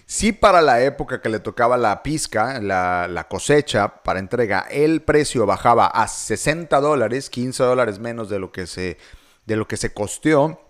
Si 0.04 0.32
para 0.32 0.62
la 0.62 0.82
época 0.82 1.20
que 1.20 1.28
le 1.28 1.38
tocaba 1.38 1.76
la 1.76 2.02
pizca, 2.02 2.60
la, 2.60 3.26
cosecha 3.30 4.02
para 4.02 4.18
entrega, 4.18 4.66
el 4.68 5.02
precio 5.02 5.46
bajaba 5.46 5.86
a 5.86 6.08
60 6.08 6.80
dólares, 6.80 7.30
15 7.30 7.62
dólares 7.62 8.00
menos 8.00 8.28
de 8.28 8.40
lo 8.40 8.50
que 8.50 8.66
se, 8.66 8.98
de 9.46 9.56
lo 9.56 9.68
que 9.68 9.76
se 9.76 9.92
costeó, 9.92 10.60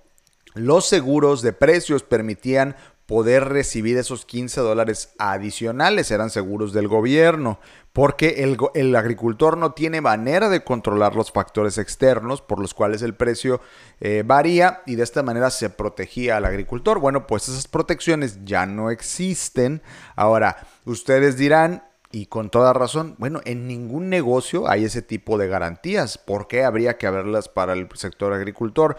los 0.53 0.87
seguros 0.87 1.41
de 1.41 1.53
precios 1.55 2.03
permitían 2.03 2.77
poder 3.07 3.49
recibir 3.49 3.97
esos 3.99 4.27
15 4.27 4.61
dólares 4.61 5.15
adicionales, 5.19 6.11
eran 6.11 6.31
seguros 6.31 6.73
del 6.73 6.89
gobierno, 6.89 7.61
porque 7.93 8.45
el, 8.75 8.95
agricultor 8.97 9.57
no 9.57 9.73
tiene 9.73 10.01
manera 10.01 10.49
de 10.49 10.65
controlar 10.65 11.15
los 11.15 11.33
factores 11.33 11.79
externos 11.79 12.43
por 12.43 12.61
los 12.61 12.75
cuales 12.75 13.01
el 13.03 13.15
precio 13.15 13.61
eh, 14.01 14.23
varía 14.27 14.83
y 14.85 14.97
de 14.97 15.05
esta 15.05 15.23
manera 15.23 15.51
se 15.51 15.71
protegía 15.71 16.37
al 16.37 16.45
agricultor. 16.45 16.99
Bueno, 16.99 17.27
pues 17.27 17.49
esas 17.49 17.69
protecciones 17.69 18.45
ya 18.45 18.67
no 18.67 18.91
existen. 18.91 19.81
Ahora, 20.15 20.67
ustedes 20.85 21.39
dirán, 21.39 21.85
y 22.13 22.27
con 22.27 22.51
toda 22.51 22.73
razón, 22.73 23.15
bueno, 23.19 23.41
en 23.45 23.67
ningún 23.67 24.11
negocio 24.11 24.69
hay 24.69 24.85
ese 24.85 25.03
tipo 25.03 25.39
de 25.39 25.49
garantías. 25.49 26.19
¿Por 26.19 26.49
qué 26.49 26.65
habría 26.65 26.99
que 26.99 27.07
haberlas 27.07 27.49
para 27.49 27.73
el 27.73 27.89
sector 27.95 28.33
agricultor? 28.33 28.97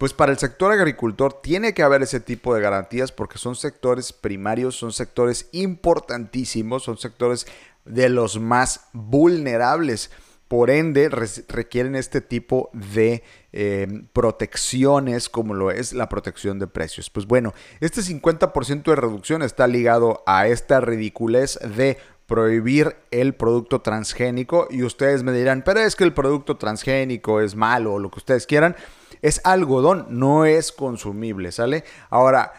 Pues 0.00 0.14
para 0.14 0.32
el 0.32 0.38
sector 0.38 0.72
agricultor 0.72 1.42
tiene 1.42 1.74
que 1.74 1.82
haber 1.82 2.00
ese 2.00 2.20
tipo 2.20 2.54
de 2.54 2.62
garantías 2.62 3.12
porque 3.12 3.36
son 3.36 3.54
sectores 3.54 4.14
primarios, 4.14 4.74
son 4.74 4.94
sectores 4.94 5.50
importantísimos, 5.52 6.84
son 6.84 6.96
sectores 6.96 7.46
de 7.84 8.08
los 8.08 8.40
más 8.40 8.86
vulnerables. 8.94 10.10
Por 10.48 10.70
ende, 10.70 11.10
requieren 11.10 11.96
este 11.96 12.22
tipo 12.22 12.70
de 12.72 13.22
eh, 13.52 14.04
protecciones 14.14 15.28
como 15.28 15.52
lo 15.52 15.70
es 15.70 15.92
la 15.92 16.08
protección 16.08 16.58
de 16.58 16.66
precios. 16.66 17.10
Pues 17.10 17.26
bueno, 17.26 17.52
este 17.80 18.00
50% 18.00 18.84
de 18.84 18.96
reducción 18.96 19.42
está 19.42 19.66
ligado 19.66 20.22
a 20.26 20.48
esta 20.48 20.80
ridiculez 20.80 21.58
de 21.76 21.98
prohibir 22.30 22.94
el 23.10 23.34
producto 23.34 23.80
transgénico 23.80 24.68
y 24.70 24.84
ustedes 24.84 25.24
me 25.24 25.32
dirán, 25.32 25.62
pero 25.66 25.80
es 25.80 25.96
que 25.96 26.04
el 26.04 26.14
producto 26.14 26.56
transgénico 26.56 27.40
es 27.40 27.56
malo 27.56 27.94
o 27.94 27.98
lo 27.98 28.08
que 28.08 28.20
ustedes 28.20 28.46
quieran 28.46 28.76
es 29.20 29.40
algodón, 29.42 30.06
no 30.10 30.44
es 30.44 30.70
consumible, 30.70 31.50
¿sale? 31.50 31.82
Ahora, 32.08 32.52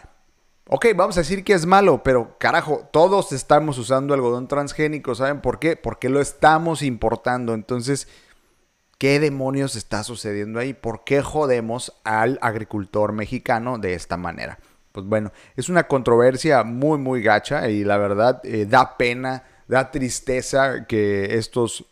ok, 0.68 0.88
vamos 0.94 1.16
a 1.16 1.20
decir 1.20 1.42
que 1.42 1.54
es 1.54 1.64
malo, 1.64 2.02
pero 2.02 2.36
carajo, 2.38 2.86
todos 2.92 3.32
estamos 3.32 3.78
usando 3.78 4.12
algodón 4.12 4.46
transgénico, 4.46 5.14
¿saben 5.14 5.40
por 5.40 5.58
qué? 5.58 5.76
Porque 5.76 6.10
lo 6.10 6.20
estamos 6.20 6.82
importando. 6.82 7.54
Entonces, 7.54 8.08
¿qué 8.98 9.20
demonios 9.20 9.74
está 9.74 10.04
sucediendo 10.04 10.60
ahí? 10.60 10.74
¿Por 10.74 11.02
qué 11.04 11.22
jodemos 11.22 11.94
al 12.04 12.38
agricultor 12.42 13.12
mexicano 13.12 13.78
de 13.78 13.94
esta 13.94 14.18
manera? 14.18 14.58
Pues 14.92 15.06
bueno, 15.06 15.32
es 15.56 15.70
una 15.70 15.88
controversia 15.88 16.62
muy, 16.62 16.98
muy 16.98 17.22
gacha 17.22 17.70
y 17.70 17.84
la 17.84 17.96
verdad 17.96 18.42
eh, 18.44 18.66
da 18.66 18.98
pena, 18.98 19.44
da 19.72 19.90
tristeza 19.90 20.86
que 20.86 21.38
estos 21.38 21.86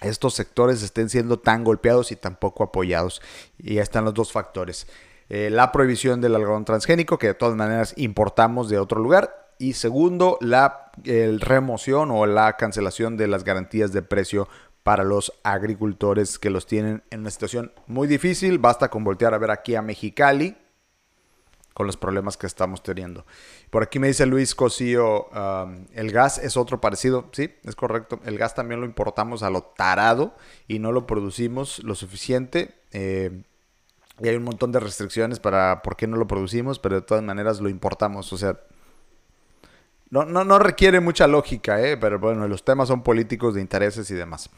estos 0.00 0.34
sectores 0.34 0.82
estén 0.82 1.08
siendo 1.08 1.38
tan 1.38 1.64
golpeados 1.64 2.12
y 2.12 2.16
tan 2.16 2.36
poco 2.36 2.64
apoyados. 2.64 3.22
Y 3.58 3.78
están 3.78 4.04
los 4.04 4.12
dos 4.12 4.32
factores. 4.32 4.86
Eh, 5.30 5.48
la 5.50 5.72
prohibición 5.72 6.20
del 6.20 6.34
algodón 6.34 6.64
transgénico, 6.66 7.18
que 7.18 7.28
de 7.28 7.34
todas 7.34 7.54
maneras 7.54 7.94
importamos 7.96 8.68
de 8.68 8.78
otro 8.78 9.00
lugar. 9.00 9.54
Y 9.58 9.74
segundo, 9.74 10.36
la 10.40 10.90
remoción 11.40 12.10
o 12.10 12.26
la 12.26 12.56
cancelación 12.56 13.16
de 13.16 13.28
las 13.28 13.44
garantías 13.44 13.92
de 13.92 14.02
precio 14.02 14.48
para 14.82 15.04
los 15.04 15.32
agricultores 15.42 16.38
que 16.38 16.50
los 16.50 16.66
tienen 16.66 17.02
en 17.10 17.20
una 17.20 17.30
situación 17.30 17.72
muy 17.86 18.06
difícil. 18.06 18.58
Basta 18.58 18.90
con 18.90 19.04
voltear 19.04 19.32
a 19.32 19.38
ver 19.38 19.50
aquí 19.50 19.74
a 19.74 19.82
Mexicali, 19.82 20.56
con 21.74 21.86
los 21.86 21.96
problemas 21.96 22.36
que 22.36 22.46
estamos 22.46 22.82
teniendo. 22.82 23.26
Por 23.70 23.82
aquí 23.82 23.98
me 23.98 24.06
dice 24.06 24.24
Luis 24.24 24.54
Cosío, 24.54 25.28
el 25.92 26.12
gas 26.12 26.38
es 26.38 26.56
otro 26.56 26.80
parecido. 26.80 27.28
Sí, 27.32 27.52
es 27.64 27.74
correcto. 27.74 28.20
El 28.24 28.38
gas 28.38 28.54
también 28.54 28.80
lo 28.80 28.86
importamos 28.86 29.42
a 29.42 29.50
lo 29.50 29.62
tarado 29.62 30.34
y 30.68 30.78
no 30.78 30.92
lo 30.92 31.06
producimos 31.06 31.82
lo 31.82 31.96
suficiente. 31.96 32.76
Eh, 32.92 33.42
y 34.22 34.28
hay 34.28 34.36
un 34.36 34.44
montón 34.44 34.70
de 34.70 34.78
restricciones 34.78 35.40
para 35.40 35.82
por 35.82 35.96
qué 35.96 36.06
no 36.06 36.16
lo 36.16 36.28
producimos, 36.28 36.78
pero 36.78 36.94
de 36.94 37.02
todas 37.02 37.24
maneras 37.24 37.60
lo 37.60 37.68
importamos. 37.68 38.32
O 38.32 38.38
sea, 38.38 38.60
no, 40.10 40.24
no, 40.24 40.44
no 40.44 40.60
requiere 40.60 41.00
mucha 41.00 41.26
lógica, 41.26 41.80
¿eh? 41.82 41.96
pero 41.96 42.20
bueno, 42.20 42.46
los 42.46 42.64
temas 42.64 42.86
son 42.86 43.02
políticos 43.02 43.54
de 43.54 43.60
intereses 43.60 44.08
y 44.12 44.14
demás. 44.14 44.48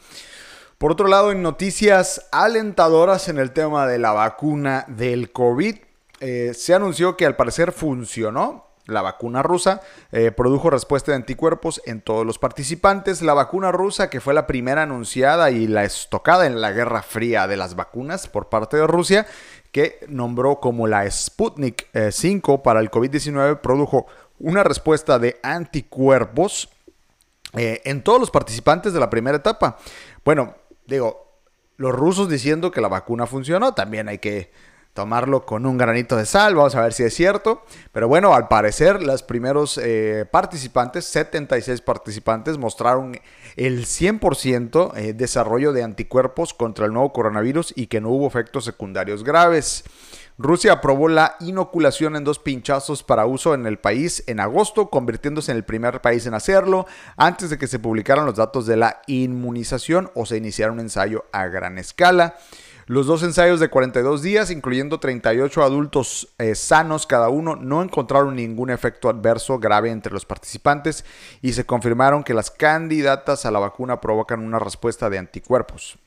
Por 0.76 0.92
otro 0.92 1.08
lado, 1.08 1.32
en 1.32 1.40
noticias 1.40 2.28
alentadoras 2.30 3.30
en 3.30 3.38
el 3.38 3.52
tema 3.52 3.86
de 3.86 3.98
la 3.98 4.12
vacuna 4.12 4.84
del 4.88 5.32
COVID, 5.32 5.76
eh, 6.20 6.52
se 6.54 6.74
anunció 6.74 7.16
que 7.16 7.26
al 7.26 7.36
parecer 7.36 7.72
funcionó. 7.72 8.64
La 8.86 9.02
vacuna 9.02 9.42
rusa 9.42 9.80
eh, 10.12 10.30
produjo 10.30 10.70
respuesta 10.70 11.10
de 11.10 11.16
anticuerpos 11.16 11.82
en 11.86 12.00
todos 12.00 12.24
los 12.24 12.38
participantes. 12.38 13.20
La 13.20 13.34
vacuna 13.34 13.72
rusa, 13.72 14.08
que 14.08 14.20
fue 14.20 14.32
la 14.32 14.46
primera 14.46 14.82
anunciada 14.82 15.50
y 15.50 15.66
la 15.66 15.82
estocada 15.82 16.46
en 16.46 16.60
la 16.60 16.70
Guerra 16.70 17.02
Fría 17.02 17.48
de 17.48 17.56
las 17.56 17.74
vacunas 17.74 18.28
por 18.28 18.48
parte 18.48 18.76
de 18.76 18.86
Rusia, 18.86 19.26
que 19.72 19.98
nombró 20.06 20.60
como 20.60 20.86
la 20.86 21.10
Sputnik 21.10 21.88
5 22.10 22.54
eh, 22.54 22.60
para 22.62 22.78
el 22.78 22.92
COVID-19, 22.92 23.60
produjo 23.60 24.06
una 24.38 24.62
respuesta 24.62 25.18
de 25.18 25.40
anticuerpos 25.42 26.70
en 27.54 28.02
todos 28.02 28.20
los 28.20 28.30
participantes 28.30 28.92
de 28.92 29.00
la 29.00 29.08
primera 29.08 29.38
etapa. 29.38 29.78
Bueno, 30.24 30.54
digo, 30.86 31.26
los 31.78 31.94
rusos 31.94 32.28
diciendo 32.28 32.70
que 32.70 32.80
la 32.80 32.88
vacuna 32.88 33.26
funcionó, 33.26 33.74
también 33.74 34.08
hay 34.08 34.18
que 34.18 34.50
tomarlo 34.96 35.46
con 35.46 35.64
un 35.66 35.78
granito 35.78 36.16
de 36.16 36.26
sal, 36.26 36.56
vamos 36.56 36.74
a 36.74 36.82
ver 36.82 36.92
si 36.92 37.04
es 37.04 37.14
cierto. 37.14 37.62
Pero 37.92 38.08
bueno, 38.08 38.34
al 38.34 38.48
parecer 38.48 39.00
los 39.00 39.22
primeros 39.22 39.78
eh, 39.78 40.26
participantes, 40.28 41.04
76 41.04 41.80
participantes, 41.82 42.58
mostraron 42.58 43.16
el 43.54 43.86
100% 43.86 44.96
eh, 44.96 45.12
desarrollo 45.12 45.72
de 45.72 45.84
anticuerpos 45.84 46.52
contra 46.52 46.86
el 46.86 46.92
nuevo 46.92 47.12
coronavirus 47.12 47.72
y 47.76 47.86
que 47.86 48.00
no 48.00 48.08
hubo 48.08 48.26
efectos 48.26 48.64
secundarios 48.64 49.22
graves. 49.22 49.84
Rusia 50.38 50.72
aprobó 50.72 51.08
la 51.08 51.36
inoculación 51.40 52.14
en 52.14 52.24
dos 52.24 52.38
pinchazos 52.38 53.02
para 53.02 53.24
uso 53.24 53.54
en 53.54 53.66
el 53.66 53.78
país 53.78 54.22
en 54.26 54.40
agosto, 54.40 54.90
convirtiéndose 54.90 55.50
en 55.50 55.56
el 55.56 55.64
primer 55.64 56.02
país 56.02 56.26
en 56.26 56.34
hacerlo 56.34 56.86
antes 57.16 57.48
de 57.48 57.56
que 57.56 57.66
se 57.66 57.78
publicaran 57.78 58.26
los 58.26 58.36
datos 58.36 58.66
de 58.66 58.76
la 58.76 59.00
inmunización 59.06 60.10
o 60.14 60.26
se 60.26 60.36
iniciara 60.36 60.72
un 60.72 60.80
ensayo 60.80 61.24
a 61.32 61.46
gran 61.46 61.78
escala. 61.78 62.36
Los 62.88 63.08
dos 63.08 63.24
ensayos 63.24 63.58
de 63.58 63.68
42 63.68 64.22
días, 64.22 64.52
incluyendo 64.52 65.00
38 65.00 65.64
adultos 65.64 66.28
eh, 66.38 66.54
sanos 66.54 67.04
cada 67.04 67.28
uno, 67.30 67.56
no 67.56 67.82
encontraron 67.82 68.36
ningún 68.36 68.70
efecto 68.70 69.08
adverso 69.08 69.58
grave 69.58 69.90
entre 69.90 70.12
los 70.12 70.24
participantes 70.24 71.04
y 71.42 71.54
se 71.54 71.66
confirmaron 71.66 72.22
que 72.22 72.32
las 72.32 72.52
candidatas 72.52 73.44
a 73.44 73.50
la 73.50 73.58
vacuna 73.58 74.00
provocan 74.00 74.38
una 74.38 74.60
respuesta 74.60 75.10
de 75.10 75.18
anticuerpos. 75.18 75.98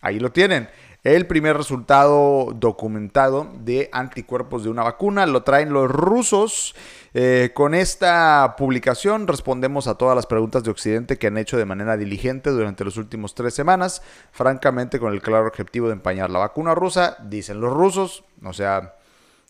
Ahí 0.00 0.20
lo 0.20 0.30
tienen. 0.30 0.68
El 1.04 1.26
primer 1.26 1.56
resultado 1.56 2.52
documentado 2.54 3.50
de 3.58 3.88
anticuerpos 3.90 4.62
de 4.62 4.70
una 4.70 4.84
vacuna 4.84 5.26
lo 5.26 5.42
traen 5.42 5.72
los 5.72 5.90
rusos. 5.90 6.76
Eh, 7.12 7.50
con 7.54 7.74
esta 7.74 8.54
publicación 8.56 9.26
respondemos 9.26 9.88
a 9.88 9.96
todas 9.96 10.14
las 10.14 10.26
preguntas 10.26 10.62
de 10.62 10.70
Occidente 10.70 11.18
que 11.18 11.26
han 11.26 11.38
hecho 11.38 11.56
de 11.56 11.64
manera 11.64 11.96
diligente 11.96 12.50
durante 12.50 12.84
los 12.84 12.96
últimos 12.98 13.34
tres 13.34 13.52
semanas, 13.52 14.00
francamente 14.30 15.00
con 15.00 15.12
el 15.12 15.22
claro 15.22 15.48
objetivo 15.48 15.88
de 15.88 15.94
empañar 15.94 16.30
la 16.30 16.38
vacuna 16.38 16.72
rusa, 16.72 17.16
dicen 17.24 17.60
los 17.60 17.72
rusos, 17.72 18.22
o 18.44 18.52
sea, 18.52 18.94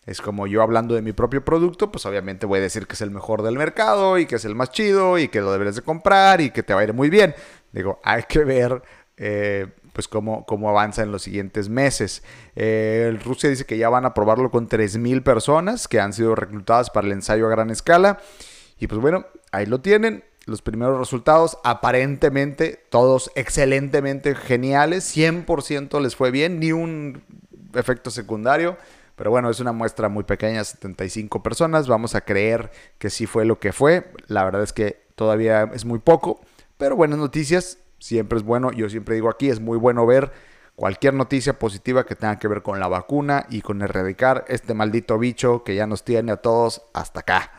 es 0.06 0.22
como 0.22 0.46
yo 0.46 0.62
hablando 0.62 0.94
de 0.94 1.02
mi 1.02 1.12
propio 1.12 1.44
producto, 1.44 1.92
pues 1.92 2.06
obviamente 2.06 2.46
voy 2.46 2.60
a 2.60 2.62
decir 2.62 2.86
que 2.86 2.94
es 2.94 3.02
el 3.02 3.10
mejor 3.10 3.42
del 3.42 3.58
mercado 3.58 4.16
y 4.16 4.24
que 4.24 4.36
es 4.36 4.44
el 4.46 4.54
más 4.54 4.70
chido 4.70 5.18
y 5.18 5.28
que 5.28 5.42
lo 5.42 5.52
deberes 5.52 5.76
de 5.76 5.82
comprar 5.82 6.40
y 6.40 6.50
que 6.50 6.62
te 6.62 6.72
va 6.72 6.80
a 6.80 6.84
ir 6.84 6.94
muy 6.94 7.10
bien. 7.10 7.34
Digo, 7.72 8.00
hay 8.02 8.24
que 8.24 8.42
ver 8.44 8.82
eh, 9.24 9.68
pues 9.92 10.08
cómo, 10.08 10.44
cómo 10.46 10.68
avanza 10.68 11.02
en 11.02 11.12
los 11.12 11.22
siguientes 11.22 11.68
meses. 11.68 12.24
Eh, 12.56 13.16
Rusia 13.24 13.48
dice 13.48 13.64
que 13.64 13.78
ya 13.78 13.88
van 13.88 14.04
a 14.04 14.14
probarlo 14.14 14.50
con 14.50 14.68
3.000 14.68 15.22
personas 15.22 15.86
que 15.86 16.00
han 16.00 16.12
sido 16.12 16.34
reclutadas 16.34 16.90
para 16.90 17.06
el 17.06 17.12
ensayo 17.12 17.46
a 17.46 17.50
gran 17.50 17.70
escala. 17.70 18.18
Y 18.80 18.88
pues 18.88 19.00
bueno, 19.00 19.26
ahí 19.52 19.66
lo 19.66 19.80
tienen. 19.80 20.24
Los 20.44 20.60
primeros 20.60 20.98
resultados, 20.98 21.56
aparentemente 21.62 22.84
todos 22.90 23.30
excelentemente 23.36 24.34
geniales, 24.34 25.16
100% 25.16 26.00
les 26.00 26.16
fue 26.16 26.32
bien, 26.32 26.58
ni 26.58 26.72
un 26.72 27.22
efecto 27.74 28.10
secundario. 28.10 28.76
Pero 29.14 29.30
bueno, 29.30 29.50
es 29.50 29.60
una 29.60 29.70
muestra 29.70 30.08
muy 30.08 30.24
pequeña, 30.24 30.64
75 30.64 31.44
personas. 31.44 31.86
Vamos 31.86 32.16
a 32.16 32.22
creer 32.22 32.72
que 32.98 33.08
sí 33.08 33.26
fue 33.26 33.44
lo 33.44 33.60
que 33.60 33.72
fue. 33.72 34.10
La 34.26 34.42
verdad 34.42 34.64
es 34.64 34.72
que 34.72 35.04
todavía 35.14 35.70
es 35.72 35.84
muy 35.84 36.00
poco. 36.00 36.40
Pero 36.76 36.96
buenas 36.96 37.20
noticias, 37.20 37.78
Siempre 38.02 38.36
es 38.36 38.44
bueno, 38.44 38.72
yo 38.72 38.88
siempre 38.88 39.14
digo 39.14 39.30
aquí, 39.30 39.48
es 39.48 39.60
muy 39.60 39.78
bueno 39.78 40.04
ver 40.04 40.32
cualquier 40.74 41.14
noticia 41.14 41.60
positiva 41.60 42.04
que 42.04 42.16
tenga 42.16 42.36
que 42.36 42.48
ver 42.48 42.60
con 42.60 42.80
la 42.80 42.88
vacuna 42.88 43.46
y 43.48 43.60
con 43.60 43.80
erradicar 43.80 44.44
este 44.48 44.74
maldito 44.74 45.20
bicho 45.20 45.62
que 45.62 45.76
ya 45.76 45.86
nos 45.86 46.02
tiene 46.02 46.32
a 46.32 46.38
todos 46.38 46.82
hasta 46.94 47.20
acá. 47.20 47.52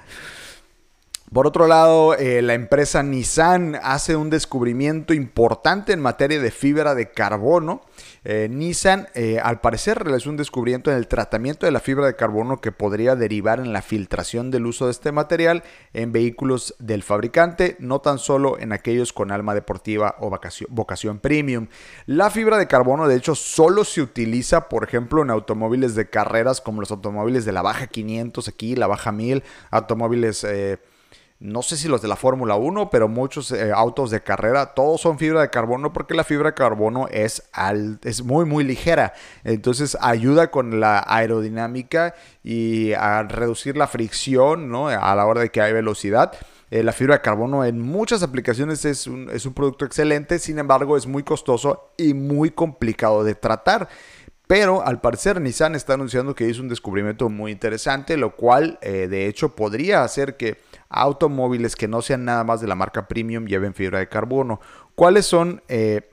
Por 1.33 1.47
otro 1.47 1.65
lado, 1.65 2.13
eh, 2.13 2.43
la 2.43 2.53
empresa 2.53 3.01
Nissan 3.01 3.75
hace 3.81 4.15
un 4.15 4.29
descubrimiento 4.29 5.15
importante 5.15 5.91
en 5.91 5.99
materia 5.99 6.39
de 6.39 6.51
fibra 6.51 6.93
de 6.93 7.09
carbono. 7.09 7.81
Eh, 8.23 8.47
Nissan, 8.51 9.07
eh, 9.15 9.39
al 9.41 9.59
parecer, 9.59 10.03
realizó 10.03 10.29
un 10.29 10.37
descubrimiento 10.37 10.91
en 10.91 10.97
el 10.97 11.07
tratamiento 11.07 11.65
de 11.65 11.71
la 11.71 11.79
fibra 11.79 12.05
de 12.05 12.15
carbono 12.15 12.61
que 12.61 12.71
podría 12.71 13.15
derivar 13.15 13.59
en 13.59 13.73
la 13.73 13.81
filtración 13.81 14.51
del 14.51 14.67
uso 14.67 14.85
de 14.85 14.91
este 14.91 15.11
material 15.11 15.63
en 15.93 16.11
vehículos 16.11 16.75
del 16.77 17.01
fabricante, 17.01 17.77
no 17.79 17.99
tan 17.99 18.19
solo 18.19 18.59
en 18.59 18.71
aquellos 18.71 19.11
con 19.11 19.31
alma 19.31 19.55
deportiva 19.55 20.17
o 20.19 20.29
vocación, 20.29 20.69
vocación 20.71 21.17
premium. 21.17 21.65
La 22.05 22.29
fibra 22.29 22.59
de 22.59 22.67
carbono, 22.67 23.07
de 23.07 23.15
hecho, 23.15 23.33
solo 23.33 23.85
se 23.85 24.03
utiliza, 24.03 24.69
por 24.69 24.83
ejemplo, 24.83 25.23
en 25.23 25.31
automóviles 25.31 25.95
de 25.95 26.11
carreras 26.11 26.61
como 26.61 26.81
los 26.81 26.91
automóviles 26.91 27.43
de 27.43 27.53
la 27.53 27.63
Baja 27.63 27.87
500 27.87 28.47
aquí, 28.47 28.75
la 28.75 28.85
Baja 28.85 29.11
1000, 29.11 29.43
automóviles 29.71 30.45
no 31.43 31.61
sé 31.61 31.75
si 31.75 31.89
los 31.89 32.01
de 32.01 32.07
la 32.07 32.15
Fórmula 32.15 32.55
1, 32.55 32.89
pero 32.89 33.09
muchos 33.09 33.51
eh, 33.51 33.73
autos 33.75 34.11
de 34.11 34.23
carrera, 34.23 34.67
todos 34.67 35.01
son 35.01 35.19
fibra 35.19 35.41
de 35.41 35.49
carbono 35.49 35.91
porque 35.91 36.13
la 36.13 36.23
fibra 36.23 36.51
de 36.51 36.53
carbono 36.53 37.09
es, 37.11 37.43
es 38.01 38.23
muy, 38.23 38.45
muy 38.45 38.63
ligera. 38.63 39.13
Entonces 39.43 39.97
ayuda 39.99 40.51
con 40.51 40.79
la 40.79 41.03
aerodinámica 41.05 42.15
y 42.45 42.93
a 42.93 43.23
reducir 43.23 43.75
la 43.75 43.87
fricción 43.87 44.69
¿no? 44.69 44.87
a 44.87 45.15
la 45.15 45.25
hora 45.25 45.41
de 45.41 45.49
que 45.49 45.61
hay 45.61 45.73
velocidad. 45.73 46.31
Eh, 46.71 46.81
la 46.81 46.93
fibra 46.93 47.15
de 47.15 47.21
carbono 47.21 47.65
en 47.65 47.81
muchas 47.81 48.23
aplicaciones 48.23 48.85
es 48.85 49.05
un, 49.05 49.29
es 49.29 49.45
un 49.45 49.53
producto 49.53 49.83
excelente, 49.83 50.39
sin 50.39 50.59
embargo 50.59 50.95
es 50.95 51.05
muy 51.05 51.23
costoso 51.23 51.91
y 51.97 52.13
muy 52.13 52.51
complicado 52.51 53.25
de 53.25 53.35
tratar. 53.35 53.89
Pero 54.53 54.85
al 54.85 55.01
parecer 55.01 55.41
Nissan 55.41 55.73
está 55.73 55.95
anunciando 55.95 56.35
que 56.35 56.47
hizo 56.47 56.61
un 56.61 56.69
descubrimiento 56.69 57.27
muy 57.27 57.51
interesante, 57.51 58.17
lo 58.17 58.35
cual 58.35 58.77
eh, 58.83 59.07
de 59.07 59.25
hecho 59.25 59.55
podría 59.55 60.03
hacer 60.03 60.37
que 60.37 60.57
automóviles 60.89 61.75
que 61.75 61.87
no 61.87 62.03
sean 62.03 62.23
nada 62.23 62.43
más 62.43 62.61
de 62.61 62.67
la 62.67 62.75
marca 62.75 63.07
premium 63.07 63.47
lleven 63.47 63.73
fibra 63.73 63.97
de 63.97 64.09
carbono. 64.09 64.61
¿Cuáles 64.93 65.25
son 65.25 65.63
eh, 65.69 66.07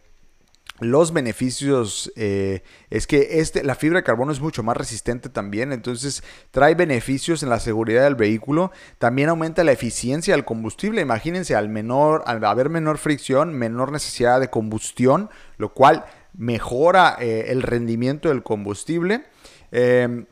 los 0.78 1.12
beneficios? 1.12 2.10
Eh, 2.16 2.62
es 2.88 3.06
que 3.06 3.40
este, 3.40 3.62
la 3.62 3.74
fibra 3.74 3.98
de 3.98 4.04
carbono 4.04 4.32
es 4.32 4.40
mucho 4.40 4.62
más 4.62 4.74
resistente 4.74 5.28
también, 5.28 5.70
entonces 5.70 6.24
trae 6.50 6.74
beneficios 6.74 7.42
en 7.42 7.50
la 7.50 7.60
seguridad 7.60 8.04
del 8.04 8.14
vehículo. 8.14 8.72
También 8.96 9.28
aumenta 9.28 9.64
la 9.64 9.72
eficiencia 9.72 10.34
del 10.34 10.46
combustible. 10.46 11.02
Imagínense, 11.02 11.56
al, 11.56 11.68
menor, 11.68 12.22
al 12.24 12.42
haber 12.46 12.70
menor 12.70 12.96
fricción, 12.96 13.52
menor 13.52 13.92
necesidad 13.92 14.40
de 14.40 14.48
combustión, 14.48 15.28
lo 15.58 15.74
cual 15.74 16.06
mejora 16.36 17.16
eh, 17.20 17.46
el 17.48 17.62
rendimiento 17.62 18.28
del 18.28 18.42
combustible. 18.42 19.24
Em, 19.72 20.26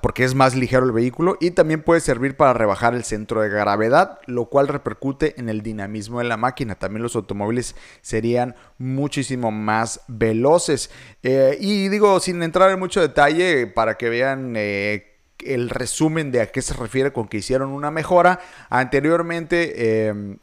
porque 0.00 0.24
es 0.24 0.34
más 0.34 0.54
ligero 0.54 0.86
el 0.86 0.92
vehículo 0.92 1.36
y 1.40 1.50
también 1.50 1.82
puede 1.82 2.00
servir 2.00 2.36
para 2.36 2.52
rebajar 2.52 2.94
el 2.94 3.04
centro 3.04 3.40
de 3.40 3.48
gravedad, 3.48 4.18
lo 4.26 4.46
cual 4.46 4.68
repercute 4.68 5.34
en 5.38 5.48
el 5.48 5.62
dinamismo 5.62 6.20
de 6.20 6.26
la 6.26 6.36
máquina. 6.36 6.76
También 6.76 7.02
los 7.02 7.16
automóviles 7.16 7.74
serían 8.00 8.54
muchísimo 8.78 9.50
más 9.50 10.02
veloces. 10.06 10.90
Eh, 11.22 11.58
y 11.60 11.88
digo, 11.88 12.20
sin 12.20 12.42
entrar 12.42 12.70
en 12.70 12.78
mucho 12.78 13.00
detalle, 13.00 13.66
para 13.66 13.96
que 13.96 14.08
vean 14.08 14.54
eh, 14.56 15.16
el 15.40 15.70
resumen 15.70 16.30
de 16.30 16.42
a 16.42 16.46
qué 16.46 16.62
se 16.62 16.74
refiere 16.74 17.12
con 17.12 17.26
que 17.28 17.38
hicieron 17.38 17.70
una 17.70 17.90
mejora, 17.90 18.40
anteriormente... 18.68 20.08
Em, 20.08 20.38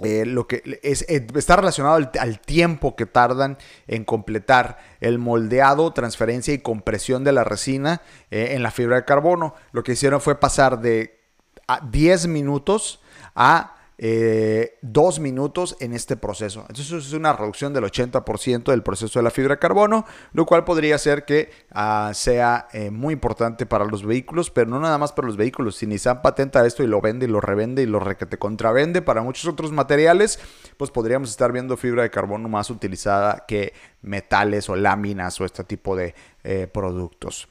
eh, 0.00 0.24
lo 0.24 0.46
que 0.46 0.80
es, 0.82 1.04
eh, 1.08 1.26
está 1.34 1.56
relacionado 1.56 1.96
al, 1.96 2.40
tiempo 2.40 2.94
que 2.94 3.06
tardan 3.06 3.58
en 3.86 4.04
completar 4.04 4.78
el 5.00 5.18
moldeado, 5.18 5.92
transferencia 5.92 6.54
y 6.54 6.58
compresión 6.58 7.24
de 7.24 7.32
la 7.32 7.44
resina 7.44 8.00
eh, 8.30 8.50
en 8.52 8.62
la 8.62 8.70
fibra 8.70 8.96
de 8.96 9.04
carbono. 9.04 9.54
Lo 9.72 9.82
que 9.82 9.92
hicieron 9.92 10.20
fue 10.20 10.38
pasar 10.38 10.80
de 10.80 11.18
10 11.90 12.28
minutos 12.28 13.00
a 13.34 13.74
eh, 14.00 14.78
dos 14.80 15.18
minutos 15.18 15.76
en 15.80 15.92
este 15.92 16.16
proceso. 16.16 16.60
Entonces 16.68 17.06
es 17.06 17.12
una 17.12 17.32
reducción 17.32 17.74
del 17.74 17.84
80% 17.84 18.70
del 18.70 18.82
proceso 18.84 19.18
de 19.18 19.24
la 19.24 19.30
fibra 19.30 19.56
de 19.56 19.58
carbono, 19.58 20.06
lo 20.32 20.46
cual 20.46 20.64
podría 20.64 20.96
ser 20.98 21.24
que 21.24 21.50
ah, 21.72 22.12
sea 22.14 22.68
eh, 22.72 22.90
muy 22.90 23.12
importante 23.14 23.66
para 23.66 23.84
los 23.84 24.06
vehículos, 24.06 24.50
pero 24.50 24.70
no 24.70 24.78
nada 24.78 24.98
más 24.98 25.12
para 25.12 25.26
los 25.26 25.36
vehículos. 25.36 25.76
Si 25.76 25.86
Nissan 25.86 26.22
patenta 26.22 26.64
esto 26.64 26.84
y 26.84 26.86
lo 26.86 27.00
vende 27.00 27.26
y 27.26 27.28
lo 27.28 27.40
revende 27.40 27.82
y 27.82 27.86
lo 27.86 28.00
contravende 28.38 29.02
para 29.02 29.22
muchos 29.22 29.46
otros 29.46 29.72
materiales, 29.72 30.38
pues 30.76 30.90
podríamos 30.92 31.30
estar 31.30 31.52
viendo 31.52 31.76
fibra 31.76 32.04
de 32.04 32.10
carbono 32.10 32.48
más 32.48 32.70
utilizada 32.70 33.44
que 33.48 33.72
metales 34.02 34.68
o 34.68 34.76
láminas 34.76 35.40
o 35.40 35.44
este 35.44 35.64
tipo 35.64 35.96
de 35.96 36.14
eh, 36.44 36.68
productos. 36.72 37.48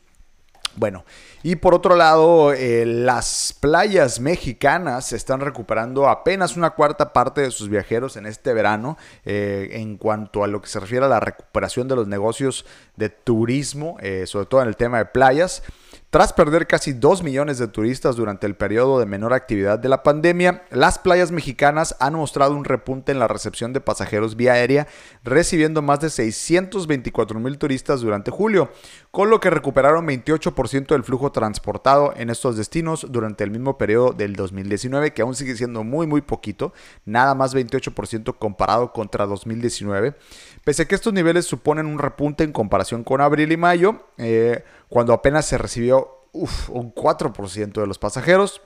Bueno, 0.77 1.05
y 1.41 1.55
por 1.55 1.73
otro 1.73 1.95
lado, 1.95 2.53
eh, 2.53 2.85
las 2.85 3.51
playas 3.59 4.19
mexicanas 4.19 5.11
están 5.11 5.39
recuperando 5.39 6.07
apenas 6.07 6.55
una 6.55 6.69
cuarta 6.69 7.13
parte 7.13 7.41
de 7.41 7.49
sus 7.49 7.67
viajeros 7.67 8.15
en 8.15 8.27
este 8.27 8.53
verano 8.53 8.95
eh, 9.25 9.69
en 9.71 9.97
cuanto 9.97 10.43
a 10.43 10.47
lo 10.47 10.61
que 10.61 10.67
se 10.67 10.79
refiere 10.79 11.03
a 11.07 11.09
la 11.09 11.19
recuperación 11.19 11.87
de 11.87 11.95
los 11.95 12.07
negocios 12.07 12.63
de 12.95 13.09
turismo, 13.09 13.97
eh, 14.01 14.27
sobre 14.27 14.45
todo 14.45 14.61
en 14.61 14.67
el 14.67 14.75
tema 14.75 14.99
de 14.99 15.05
playas. 15.05 15.63
Tras 16.09 16.31
perder 16.31 16.67
casi 16.67 16.93
2 16.93 17.21
millones 17.21 17.57
de 17.57 17.67
turistas 17.67 18.15
durante 18.15 18.47
el 18.47 18.55
periodo 18.55 18.97
de 18.97 19.05
menor 19.05 19.33
actividad 19.33 19.77
de 19.77 19.89
la 19.89 20.03
pandemia, 20.03 20.63
las 20.71 20.99
playas 20.99 21.33
mexicanas 21.33 21.97
han 21.99 22.13
mostrado 22.13 22.55
un 22.55 22.63
repunte 22.63 23.11
en 23.11 23.19
la 23.19 23.27
recepción 23.27 23.73
de 23.73 23.81
pasajeros 23.81 24.37
vía 24.37 24.53
aérea, 24.53 24.87
recibiendo 25.25 25.81
más 25.81 25.99
de 25.99 26.09
624 26.09 27.41
mil 27.41 27.57
turistas 27.57 27.99
durante 27.99 28.31
julio, 28.31 28.71
con 29.11 29.29
lo 29.29 29.41
que 29.41 29.49
recuperaron 29.49 30.07
28% 30.07 30.87
del 30.87 31.03
flujo 31.03 31.33
transportado 31.33 32.13
en 32.15 32.29
estos 32.29 32.55
destinos 32.55 33.05
durante 33.09 33.43
el 33.43 33.51
mismo 33.51 33.77
periodo 33.77 34.13
del 34.13 34.37
2019, 34.37 35.11
que 35.11 35.23
aún 35.23 35.35
sigue 35.35 35.57
siendo 35.57 35.83
muy 35.83 36.07
muy 36.07 36.21
poquito, 36.21 36.71
nada 37.03 37.35
más 37.35 37.53
28% 37.53 38.37
comparado 38.39 38.93
contra 38.93 39.25
2019. 39.25 40.15
Pese 40.63 40.83
a 40.83 40.85
que 40.85 40.95
estos 40.95 41.11
niveles 41.11 41.45
suponen 41.45 41.85
un 41.85 41.99
repunte 41.99 42.45
en 42.45 42.53
comparación 42.53 43.03
con 43.03 43.19
abril 43.19 43.51
y 43.51 43.57
mayo, 43.57 44.07
eh, 44.17 44.63
cuando 44.89 45.13
apenas 45.13 45.45
se 45.45 45.57
recibió 45.57 46.27
un 46.33 46.93
4% 46.93 47.73
de 47.73 47.87
los 47.87 47.99
pasajeros, 47.99 48.61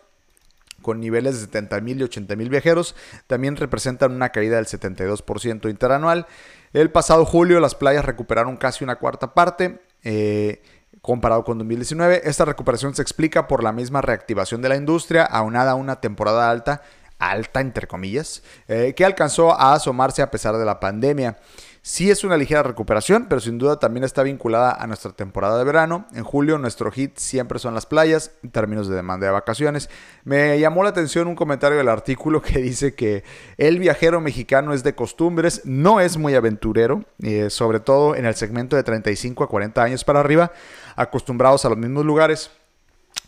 con 0.81 0.99
niveles 0.99 1.35
de 1.35 1.41
70 1.41 1.81
mil 1.81 1.99
y 1.99 2.03
80 2.03 2.35
mil 2.35 2.49
viajeros, 2.49 2.95
también 3.27 3.55
representan 3.55 4.11
una 4.11 4.29
caída 4.29 4.57
del 4.57 4.65
72% 4.65 5.69
interanual. 5.69 6.27
El 6.73 6.91
pasado 6.91 7.25
julio 7.25 7.59
las 7.59 7.75
playas 7.75 8.05
recuperaron 8.05 8.57
casi 8.57 8.83
una 8.83 8.97
cuarta 8.97 9.33
parte. 9.33 9.81
Eh, 10.03 10.61
comparado 11.01 11.43
con 11.43 11.57
2019, 11.57 12.21
esta 12.25 12.45
recuperación 12.45 12.93
se 12.95 13.01
explica 13.01 13.47
por 13.47 13.63
la 13.63 13.71
misma 13.71 14.01
reactivación 14.01 14.61
de 14.61 14.69
la 14.69 14.75
industria, 14.75 15.23
aunada 15.23 15.71
a 15.71 15.75
una 15.75 15.99
temporada 15.99 16.49
alta, 16.49 16.81
alta 17.17 17.61
entre 17.61 17.87
comillas, 17.87 18.43
eh, 18.67 18.93
que 18.95 19.05
alcanzó 19.05 19.53
a 19.53 19.73
asomarse 19.73 20.21
a 20.21 20.31
pesar 20.31 20.57
de 20.57 20.65
la 20.65 20.79
pandemia. 20.79 21.37
Sí 21.83 22.11
es 22.11 22.23
una 22.23 22.37
ligera 22.37 22.61
recuperación, 22.61 23.25
pero 23.27 23.41
sin 23.41 23.57
duda 23.57 23.79
también 23.79 24.03
está 24.03 24.21
vinculada 24.21 24.71
a 24.71 24.85
nuestra 24.85 25.13
temporada 25.13 25.57
de 25.57 25.63
verano. 25.63 26.05
En 26.13 26.23
julio 26.23 26.59
nuestro 26.59 26.91
hit 26.91 27.17
siempre 27.17 27.57
son 27.57 27.73
las 27.73 27.87
playas 27.87 28.33
en 28.43 28.51
términos 28.51 28.87
de 28.87 28.95
demanda 28.95 29.25
de 29.25 29.31
vacaciones. 29.31 29.89
Me 30.23 30.59
llamó 30.59 30.83
la 30.83 30.89
atención 30.89 31.27
un 31.27 31.33
comentario 31.33 31.79
del 31.79 31.89
artículo 31.89 32.39
que 32.43 32.59
dice 32.59 32.93
que 32.93 33.23
el 33.57 33.79
viajero 33.79 34.21
mexicano 34.21 34.75
es 34.75 34.83
de 34.83 34.93
costumbres, 34.93 35.63
no 35.65 35.99
es 35.99 36.17
muy 36.17 36.35
aventurero, 36.35 37.03
eh, 37.23 37.49
sobre 37.49 37.79
todo 37.79 38.15
en 38.15 38.25
el 38.25 38.35
segmento 38.35 38.75
de 38.75 38.83
35 38.83 39.43
a 39.43 39.49
40 39.49 39.81
años 39.81 40.03
para 40.03 40.19
arriba, 40.19 40.51
acostumbrados 40.95 41.65
a 41.65 41.69
los 41.69 41.79
mismos 41.79 42.05
lugares. 42.05 42.51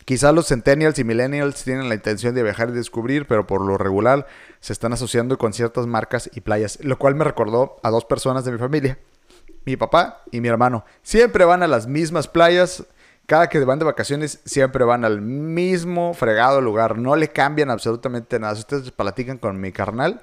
Quizás 0.06 0.34
los 0.34 0.48
centennials 0.48 1.00
y 1.00 1.04
millennials 1.04 1.64
tienen 1.64 1.90
la 1.90 1.96
intención 1.96 2.36
de 2.36 2.44
viajar 2.44 2.70
y 2.70 2.74
descubrir, 2.74 3.28
pero 3.28 3.48
por 3.48 3.62
lo 3.62 3.78
regular 3.78 4.28
se 4.60 4.74
están 4.74 4.94
asociando 4.94 5.38
con 5.38 5.54
ciertas 5.54 5.88
marcas 5.88 6.30
y 6.34 6.42
playas, 6.42 6.80
lo 6.82 6.98
cual 6.98 7.16
me 7.16 7.24
recordó 7.24 7.78
a 7.84 7.90
dos 7.90 8.06
personas 8.06 8.44
de 8.46 8.52
mi 8.52 8.58
familia, 8.58 9.00
mi 9.66 9.78
papá 9.78 10.24
y 10.32 10.42
mi 10.42 10.48
hermano. 10.50 10.86
Siempre 11.02 11.46
van 11.46 11.64
a 11.64 11.68
las 11.68 11.88
mismas 11.88 12.28
playas, 12.28 12.86
cada 13.26 13.48
que 13.48 13.64
van 13.64 13.80
de 13.80 13.86
vacaciones 13.86 14.42
siempre 14.44 14.84
van 14.84 15.06
al 15.06 15.22
mismo 15.22 16.14
fregado 16.14 16.60
lugar, 16.60 16.98
no 16.98 17.16
le 17.16 17.30
cambian 17.30 17.70
absolutamente 17.70 18.40
nada. 18.40 18.56
Si 18.56 18.62
ustedes 18.62 18.92
platican 18.92 19.38
con 19.38 19.60
mi 19.62 19.72
carnal, 19.72 20.22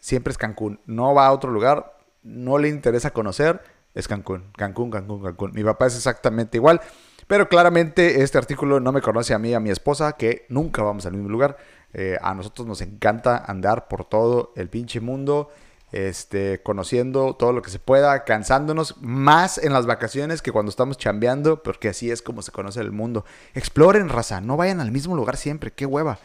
siempre 0.00 0.30
es 0.30 0.38
Cancún, 0.38 0.80
no 0.86 1.14
va 1.14 1.26
a 1.26 1.32
otro 1.32 1.50
lugar, 1.50 1.98
no 2.22 2.56
le 2.56 2.68
interesa 2.68 3.10
conocer, 3.10 3.62
es 3.94 4.08
Cancún, 4.08 4.44
Cancún, 4.56 4.90
Cancún, 4.90 5.22
Cancún. 5.22 5.52
Mi 5.52 5.62
papá 5.64 5.86
es 5.86 5.96
exactamente 5.96 6.56
igual. 6.56 6.80
Pero 7.28 7.46
claramente 7.48 8.22
este 8.22 8.38
artículo 8.38 8.80
no 8.80 8.90
me 8.90 9.02
conoce 9.02 9.34
a 9.34 9.38
mí, 9.38 9.52
a 9.52 9.60
mi 9.60 9.68
esposa, 9.68 10.14
que 10.14 10.46
nunca 10.48 10.82
vamos 10.82 11.04
al 11.04 11.12
mismo 11.12 11.28
lugar. 11.28 11.58
Eh, 11.92 12.16
a 12.22 12.34
nosotros 12.34 12.66
nos 12.66 12.80
encanta 12.80 13.44
andar 13.46 13.86
por 13.86 14.06
todo 14.06 14.52
el 14.56 14.70
pinche 14.70 15.00
mundo, 15.00 15.50
este, 15.92 16.62
conociendo 16.62 17.34
todo 17.34 17.52
lo 17.52 17.60
que 17.60 17.68
se 17.70 17.78
pueda, 17.78 18.24
cansándonos 18.24 18.96
más 19.02 19.58
en 19.58 19.74
las 19.74 19.84
vacaciones 19.84 20.40
que 20.40 20.52
cuando 20.52 20.70
estamos 20.70 20.96
chambeando, 20.96 21.62
porque 21.62 21.90
así 21.90 22.10
es 22.10 22.22
como 22.22 22.40
se 22.40 22.50
conoce 22.50 22.80
el 22.80 22.92
mundo. 22.92 23.26
Exploren, 23.54 24.08
raza, 24.08 24.40
no 24.40 24.56
vayan 24.56 24.80
al 24.80 24.90
mismo 24.90 25.14
lugar 25.14 25.36
siempre, 25.36 25.70
qué 25.70 25.84
hueva. 25.84 26.18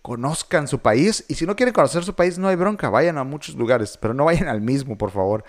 Conozcan 0.00 0.68
su 0.68 0.78
país 0.78 1.26
y 1.28 1.34
si 1.34 1.44
no 1.44 1.54
quieren 1.54 1.74
conocer 1.74 2.02
su 2.02 2.14
país, 2.14 2.38
no 2.38 2.48
hay 2.48 2.56
bronca, 2.56 2.88
vayan 2.88 3.18
a 3.18 3.24
muchos 3.24 3.56
lugares, 3.56 3.98
pero 4.00 4.14
no 4.14 4.24
vayan 4.24 4.48
al 4.48 4.62
mismo, 4.62 4.96
por 4.96 5.10
favor. 5.10 5.44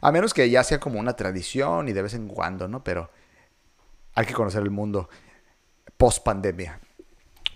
A 0.00 0.12
menos 0.12 0.32
que 0.32 0.48
ya 0.48 0.62
sea 0.62 0.78
como 0.78 1.00
una 1.00 1.16
tradición 1.16 1.88
y 1.88 1.92
de 1.92 2.02
vez 2.02 2.14
en 2.14 2.28
cuando, 2.28 2.68
¿no? 2.68 2.84
Pero 2.84 3.10
hay 4.14 4.26
que 4.26 4.34
conocer 4.34 4.62
el 4.62 4.70
mundo 4.70 5.08
post 5.96 6.24
pandemia. 6.24 6.80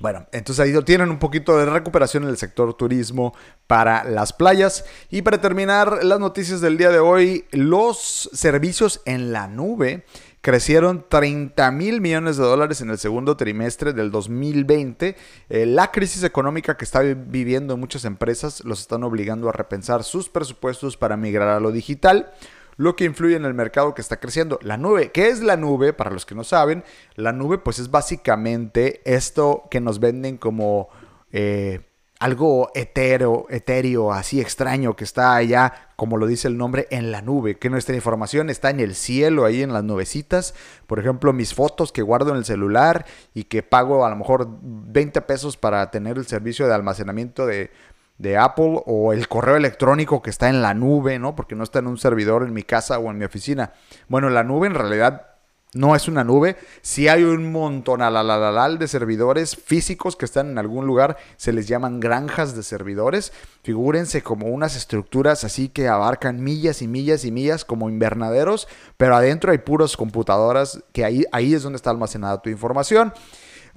Bueno, 0.00 0.26
entonces 0.30 0.64
ahí 0.64 0.84
tienen 0.84 1.10
un 1.10 1.18
poquito 1.18 1.58
de 1.58 1.66
recuperación 1.66 2.22
en 2.22 2.28
el 2.28 2.36
sector 2.36 2.72
turismo 2.74 3.34
para 3.66 4.04
las 4.04 4.32
playas. 4.32 4.84
Y 5.10 5.22
para 5.22 5.40
terminar 5.40 6.04
las 6.04 6.20
noticias 6.20 6.60
del 6.60 6.78
día 6.78 6.90
de 6.90 7.00
hoy, 7.00 7.46
los 7.50 8.30
servicios 8.32 9.00
en 9.06 9.32
la 9.32 9.48
nube 9.48 10.04
crecieron 10.40 11.04
30 11.08 11.68
mil 11.72 12.00
millones 12.00 12.36
de 12.36 12.44
dólares 12.44 12.80
en 12.80 12.90
el 12.90 12.98
segundo 12.98 13.36
trimestre 13.36 13.92
del 13.92 14.12
2020. 14.12 15.16
Eh, 15.48 15.66
la 15.66 15.90
crisis 15.90 16.22
económica 16.22 16.76
que 16.76 16.84
está 16.84 17.00
viviendo 17.00 17.76
muchas 17.76 18.04
empresas 18.04 18.64
los 18.64 18.80
están 18.80 19.02
obligando 19.02 19.48
a 19.48 19.52
repensar 19.52 20.04
sus 20.04 20.28
presupuestos 20.28 20.96
para 20.96 21.16
migrar 21.16 21.48
a 21.48 21.60
lo 21.60 21.72
digital 21.72 22.32
lo 22.78 22.96
que 22.96 23.04
influye 23.04 23.36
en 23.36 23.44
el 23.44 23.52
mercado 23.52 23.92
que 23.92 24.00
está 24.00 24.18
creciendo. 24.18 24.58
La 24.62 24.78
nube, 24.78 25.10
¿qué 25.12 25.28
es 25.28 25.42
la 25.42 25.56
nube? 25.56 25.92
Para 25.92 26.10
los 26.10 26.24
que 26.24 26.34
no 26.34 26.44
saben, 26.44 26.84
la 27.16 27.32
nube 27.32 27.58
pues 27.58 27.78
es 27.78 27.90
básicamente 27.90 29.02
esto 29.04 29.64
que 29.70 29.80
nos 29.80 29.98
venden 29.98 30.38
como 30.38 30.88
eh, 31.32 31.80
algo 32.20 32.70
etéreo, 32.74 33.46
etéreo, 33.48 34.12
así 34.12 34.40
extraño, 34.40 34.96
que 34.96 35.04
está 35.04 35.34
allá, 35.34 35.90
como 35.96 36.16
lo 36.16 36.26
dice 36.26 36.48
el 36.48 36.56
nombre, 36.56 36.88
en 36.90 37.12
la 37.12 37.22
nube, 37.22 37.58
que 37.58 37.70
nuestra 37.70 37.94
información 37.94 38.50
está 38.50 38.70
en 38.70 38.80
el 38.80 38.94
cielo, 38.94 39.44
ahí 39.44 39.62
en 39.62 39.72
las 39.72 39.84
nubecitas. 39.84 40.54
Por 40.86 40.98
ejemplo, 40.98 41.32
mis 41.32 41.54
fotos 41.54 41.92
que 41.92 42.02
guardo 42.02 42.30
en 42.30 42.38
el 42.38 42.44
celular 42.44 43.06
y 43.34 43.44
que 43.44 43.62
pago 43.62 44.04
a 44.04 44.10
lo 44.10 44.16
mejor 44.16 44.48
20 44.62 45.20
pesos 45.22 45.56
para 45.56 45.90
tener 45.90 46.16
el 46.16 46.26
servicio 46.26 46.66
de 46.66 46.74
almacenamiento 46.74 47.46
de 47.46 47.70
de 48.18 48.36
Apple 48.36 48.82
o 48.86 49.12
el 49.12 49.28
correo 49.28 49.56
electrónico 49.56 50.22
que 50.22 50.30
está 50.30 50.48
en 50.48 50.60
la 50.60 50.74
nube, 50.74 51.18
¿no? 51.18 51.34
Porque 51.34 51.54
no 51.54 51.64
está 51.64 51.78
en 51.78 51.86
un 51.86 51.98
servidor 51.98 52.42
en 52.42 52.52
mi 52.52 52.62
casa 52.62 52.98
o 52.98 53.10
en 53.10 53.18
mi 53.18 53.24
oficina. 53.24 53.72
Bueno, 54.08 54.28
la 54.28 54.44
nube 54.44 54.66
en 54.66 54.74
realidad 54.74 55.28
no 55.74 55.94
es 55.94 56.08
una 56.08 56.24
nube. 56.24 56.56
Si 56.82 57.08
hay 57.08 57.24
un 57.24 57.52
montón 57.52 58.00
de 58.00 58.88
servidores 58.88 59.56
físicos 59.56 60.16
que 60.16 60.24
están 60.24 60.50
en 60.50 60.58
algún 60.58 60.86
lugar, 60.86 61.16
se 61.36 61.52
les 61.52 61.68
llaman 61.68 62.00
granjas 62.00 62.56
de 62.56 62.62
servidores. 62.62 63.32
Figúrense 63.62 64.22
como 64.22 64.46
unas 64.46 64.76
estructuras 64.76 65.44
así 65.44 65.68
que 65.68 65.88
abarcan 65.88 66.42
millas 66.42 66.82
y 66.82 66.88
millas 66.88 67.24
y 67.24 67.32
millas 67.32 67.64
como 67.64 67.90
invernaderos, 67.90 68.66
pero 68.96 69.14
adentro 69.14 69.52
hay 69.52 69.58
puras 69.58 69.96
computadoras 69.96 70.82
que 70.92 71.04
ahí, 71.04 71.24
ahí 71.32 71.54
es 71.54 71.62
donde 71.62 71.76
está 71.76 71.90
almacenada 71.90 72.40
tu 72.42 72.50
información. 72.50 73.12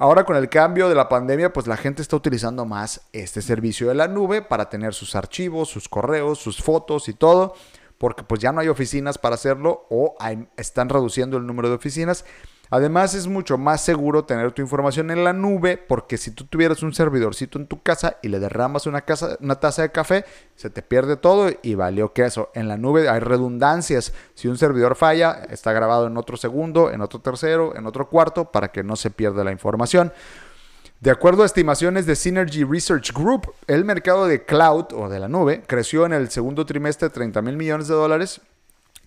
Ahora 0.01 0.23
con 0.23 0.35
el 0.35 0.49
cambio 0.49 0.89
de 0.89 0.95
la 0.95 1.07
pandemia, 1.07 1.53
pues 1.53 1.67
la 1.67 1.77
gente 1.77 2.01
está 2.01 2.15
utilizando 2.15 2.65
más 2.65 3.01
este 3.13 3.39
servicio 3.39 3.87
de 3.87 3.93
la 3.93 4.07
nube 4.07 4.41
para 4.41 4.67
tener 4.67 4.95
sus 4.95 5.15
archivos, 5.15 5.69
sus 5.69 5.87
correos, 5.87 6.39
sus 6.39 6.59
fotos 6.59 7.07
y 7.07 7.13
todo, 7.13 7.53
porque 7.99 8.23
pues 8.23 8.41
ya 8.41 8.51
no 8.51 8.61
hay 8.61 8.67
oficinas 8.67 9.19
para 9.19 9.35
hacerlo 9.35 9.85
o 9.91 10.15
están 10.57 10.89
reduciendo 10.89 11.37
el 11.37 11.45
número 11.45 11.69
de 11.69 11.75
oficinas. 11.75 12.25
Además 12.73 13.13
es 13.15 13.27
mucho 13.27 13.57
más 13.57 13.81
seguro 13.81 14.23
tener 14.23 14.53
tu 14.53 14.61
información 14.61 15.11
en 15.11 15.25
la 15.25 15.33
nube 15.33 15.75
porque 15.75 16.17
si 16.17 16.31
tú 16.31 16.45
tuvieras 16.45 16.81
un 16.83 16.93
servidorcito 16.93 17.59
en 17.59 17.67
tu 17.67 17.81
casa 17.81 18.15
y 18.21 18.29
le 18.29 18.39
derramas 18.39 18.87
una, 18.87 19.03
una 19.41 19.55
taza 19.55 19.81
de 19.81 19.91
café, 19.91 20.23
se 20.55 20.69
te 20.69 20.81
pierde 20.81 21.17
todo 21.17 21.51
y 21.61 21.75
valió 21.75 22.13
queso. 22.13 22.49
En 22.53 22.69
la 22.69 22.77
nube 22.77 23.09
hay 23.09 23.19
redundancias. 23.19 24.13
Si 24.35 24.47
un 24.47 24.57
servidor 24.57 24.95
falla, 24.95 25.43
está 25.49 25.73
grabado 25.73 26.07
en 26.07 26.15
otro 26.15 26.37
segundo, 26.37 26.91
en 26.91 27.01
otro 27.01 27.19
tercero, 27.19 27.75
en 27.75 27.85
otro 27.85 28.07
cuarto 28.07 28.51
para 28.51 28.69
que 28.69 28.83
no 28.83 28.95
se 28.95 29.11
pierda 29.11 29.43
la 29.43 29.51
información. 29.51 30.13
De 31.01 31.11
acuerdo 31.11 31.43
a 31.43 31.47
estimaciones 31.47 32.05
de 32.05 32.15
Synergy 32.15 32.63
Research 32.63 33.11
Group, 33.11 33.51
el 33.67 33.83
mercado 33.83 34.27
de 34.27 34.45
cloud 34.45 34.93
o 34.93 35.09
de 35.09 35.19
la 35.19 35.27
nube 35.27 35.63
creció 35.67 36.05
en 36.05 36.13
el 36.13 36.29
segundo 36.29 36.65
trimestre 36.65 37.09
30 37.09 37.41
mil 37.41 37.57
millones 37.57 37.89
de 37.89 37.95
dólares 37.95 38.39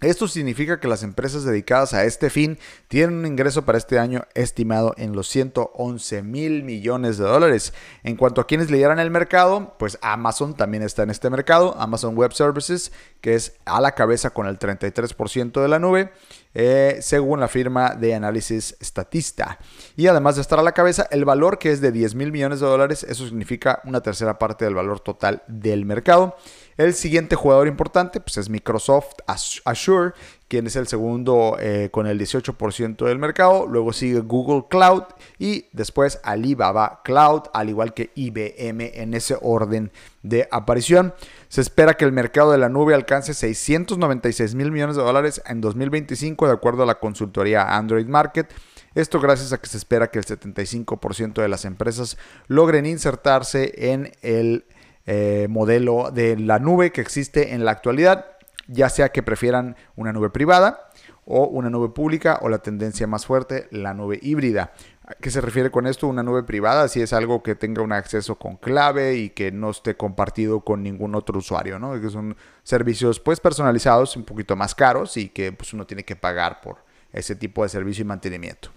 esto 0.00 0.28
significa 0.28 0.80
que 0.80 0.88
las 0.88 1.02
empresas 1.02 1.44
dedicadas 1.44 1.94
a 1.94 2.04
este 2.04 2.28
fin 2.28 2.58
tienen 2.88 3.16
un 3.16 3.26
ingreso 3.26 3.64
para 3.64 3.78
este 3.78 3.98
año 3.98 4.24
estimado 4.34 4.94
en 4.98 5.14
los 5.14 5.28
111 5.28 6.22
mil 6.22 6.62
millones 6.62 7.16
de 7.16 7.24
dólares. 7.24 7.72
En 8.02 8.16
cuanto 8.16 8.40
a 8.40 8.46
quienes 8.46 8.70
lideran 8.70 8.98
el 8.98 9.10
mercado, 9.10 9.76
pues 9.78 9.98
Amazon 10.02 10.54
también 10.54 10.82
está 10.82 11.04
en 11.04 11.10
este 11.10 11.30
mercado, 11.30 11.74
Amazon 11.78 12.16
Web 12.16 12.32
Services, 12.34 12.92
que 13.20 13.34
es 13.34 13.56
a 13.64 13.80
la 13.80 13.92
cabeza 13.92 14.30
con 14.30 14.46
el 14.46 14.58
33% 14.58 15.62
de 15.62 15.68
la 15.68 15.78
nube. 15.78 16.12
Eh, 16.56 16.98
según 17.00 17.40
la 17.40 17.48
firma 17.48 17.96
de 17.96 18.14
análisis 18.14 18.76
Statista. 18.80 19.58
Y 19.96 20.06
además 20.06 20.36
de 20.36 20.42
estar 20.42 20.60
a 20.60 20.62
la 20.62 20.70
cabeza, 20.70 21.08
el 21.10 21.24
valor 21.24 21.58
que 21.58 21.72
es 21.72 21.80
de 21.80 21.90
10 21.90 22.14
mil 22.14 22.30
millones 22.30 22.60
de 22.60 22.66
dólares, 22.66 23.02
eso 23.02 23.26
significa 23.26 23.80
una 23.84 24.02
tercera 24.02 24.38
parte 24.38 24.64
del 24.64 24.74
valor 24.74 25.00
total 25.00 25.42
del 25.48 25.84
mercado. 25.84 26.36
El 26.76 26.94
siguiente 26.94 27.36
jugador 27.36 27.68
importante 27.68 28.20
pues, 28.20 28.36
es 28.36 28.48
Microsoft 28.48 29.14
Azure, 29.26 30.12
quien 30.48 30.66
es 30.66 30.74
el 30.74 30.88
segundo 30.88 31.56
eh, 31.60 31.88
con 31.92 32.06
el 32.06 32.18
18% 32.18 33.04
del 33.06 33.18
mercado. 33.18 33.66
Luego 33.66 33.92
sigue 33.92 34.20
Google 34.20 34.64
Cloud 34.68 35.04
y 35.38 35.66
después 35.72 36.18
Alibaba 36.24 37.00
Cloud, 37.04 37.42
al 37.52 37.68
igual 37.68 37.94
que 37.94 38.10
IBM 38.16 38.90
en 38.94 39.14
ese 39.14 39.36
orden 39.40 39.92
de 40.22 40.48
aparición. 40.50 41.14
Se 41.48 41.60
espera 41.60 41.94
que 41.94 42.04
el 42.04 42.12
mercado 42.12 42.50
de 42.50 42.58
la 42.58 42.68
nube 42.68 42.94
alcance 42.94 43.34
696 43.34 44.54
mil 44.56 44.72
millones 44.72 44.96
de 44.96 45.02
dólares 45.02 45.42
en 45.46 45.60
2025, 45.60 46.48
de 46.48 46.52
acuerdo 46.52 46.82
a 46.82 46.86
la 46.86 46.98
consultoría 46.98 47.76
Android 47.76 48.06
Market. 48.06 48.52
Esto 48.94 49.20
gracias 49.20 49.52
a 49.52 49.58
que 49.58 49.68
se 49.68 49.76
espera 49.76 50.08
que 50.08 50.20
el 50.20 50.24
75% 50.24 51.42
de 51.42 51.48
las 51.48 51.64
empresas 51.64 52.16
logren 52.46 52.86
insertarse 52.86 53.92
en 53.92 54.12
el 54.22 54.64
eh, 55.06 55.46
modelo 55.50 56.10
de 56.10 56.36
la 56.36 56.58
nube 56.58 56.92
que 56.92 57.00
existe 57.00 57.54
en 57.54 57.64
la 57.64 57.72
actualidad, 57.72 58.26
ya 58.66 58.88
sea 58.88 59.10
que 59.10 59.22
prefieran 59.22 59.76
una 59.96 60.12
nube 60.12 60.30
privada 60.30 60.90
o 61.26 61.46
una 61.46 61.70
nube 61.70 61.90
pública 61.90 62.38
o 62.42 62.48
la 62.48 62.58
tendencia 62.58 63.06
más 63.06 63.26
fuerte, 63.26 63.68
la 63.70 63.94
nube 63.94 64.18
híbrida. 64.22 64.72
¿A 65.06 65.14
qué 65.14 65.30
se 65.30 65.42
refiere 65.42 65.70
con 65.70 65.86
esto? 65.86 66.06
Una 66.06 66.22
nube 66.22 66.44
privada, 66.44 66.88
si 66.88 67.02
es 67.02 67.12
algo 67.12 67.42
que 67.42 67.54
tenga 67.54 67.82
un 67.82 67.92
acceso 67.92 68.36
con 68.36 68.56
clave 68.56 69.16
y 69.16 69.30
que 69.30 69.52
no 69.52 69.70
esté 69.70 69.96
compartido 69.96 70.60
con 70.60 70.82
ningún 70.82 71.14
otro 71.14 71.38
usuario, 71.38 71.78
¿no? 71.78 72.00
Que 72.00 72.08
son 72.08 72.36
servicios 72.62 73.20
pues 73.20 73.40
personalizados, 73.40 74.16
un 74.16 74.24
poquito 74.24 74.56
más 74.56 74.74
caros 74.74 75.18
y 75.18 75.28
que 75.28 75.52
pues 75.52 75.74
uno 75.74 75.86
tiene 75.86 76.04
que 76.04 76.16
pagar 76.16 76.62
por 76.62 76.78
ese 77.12 77.36
tipo 77.36 77.62
de 77.62 77.68
servicio 77.68 78.02
y 78.02 78.06
mantenimiento. 78.06 78.70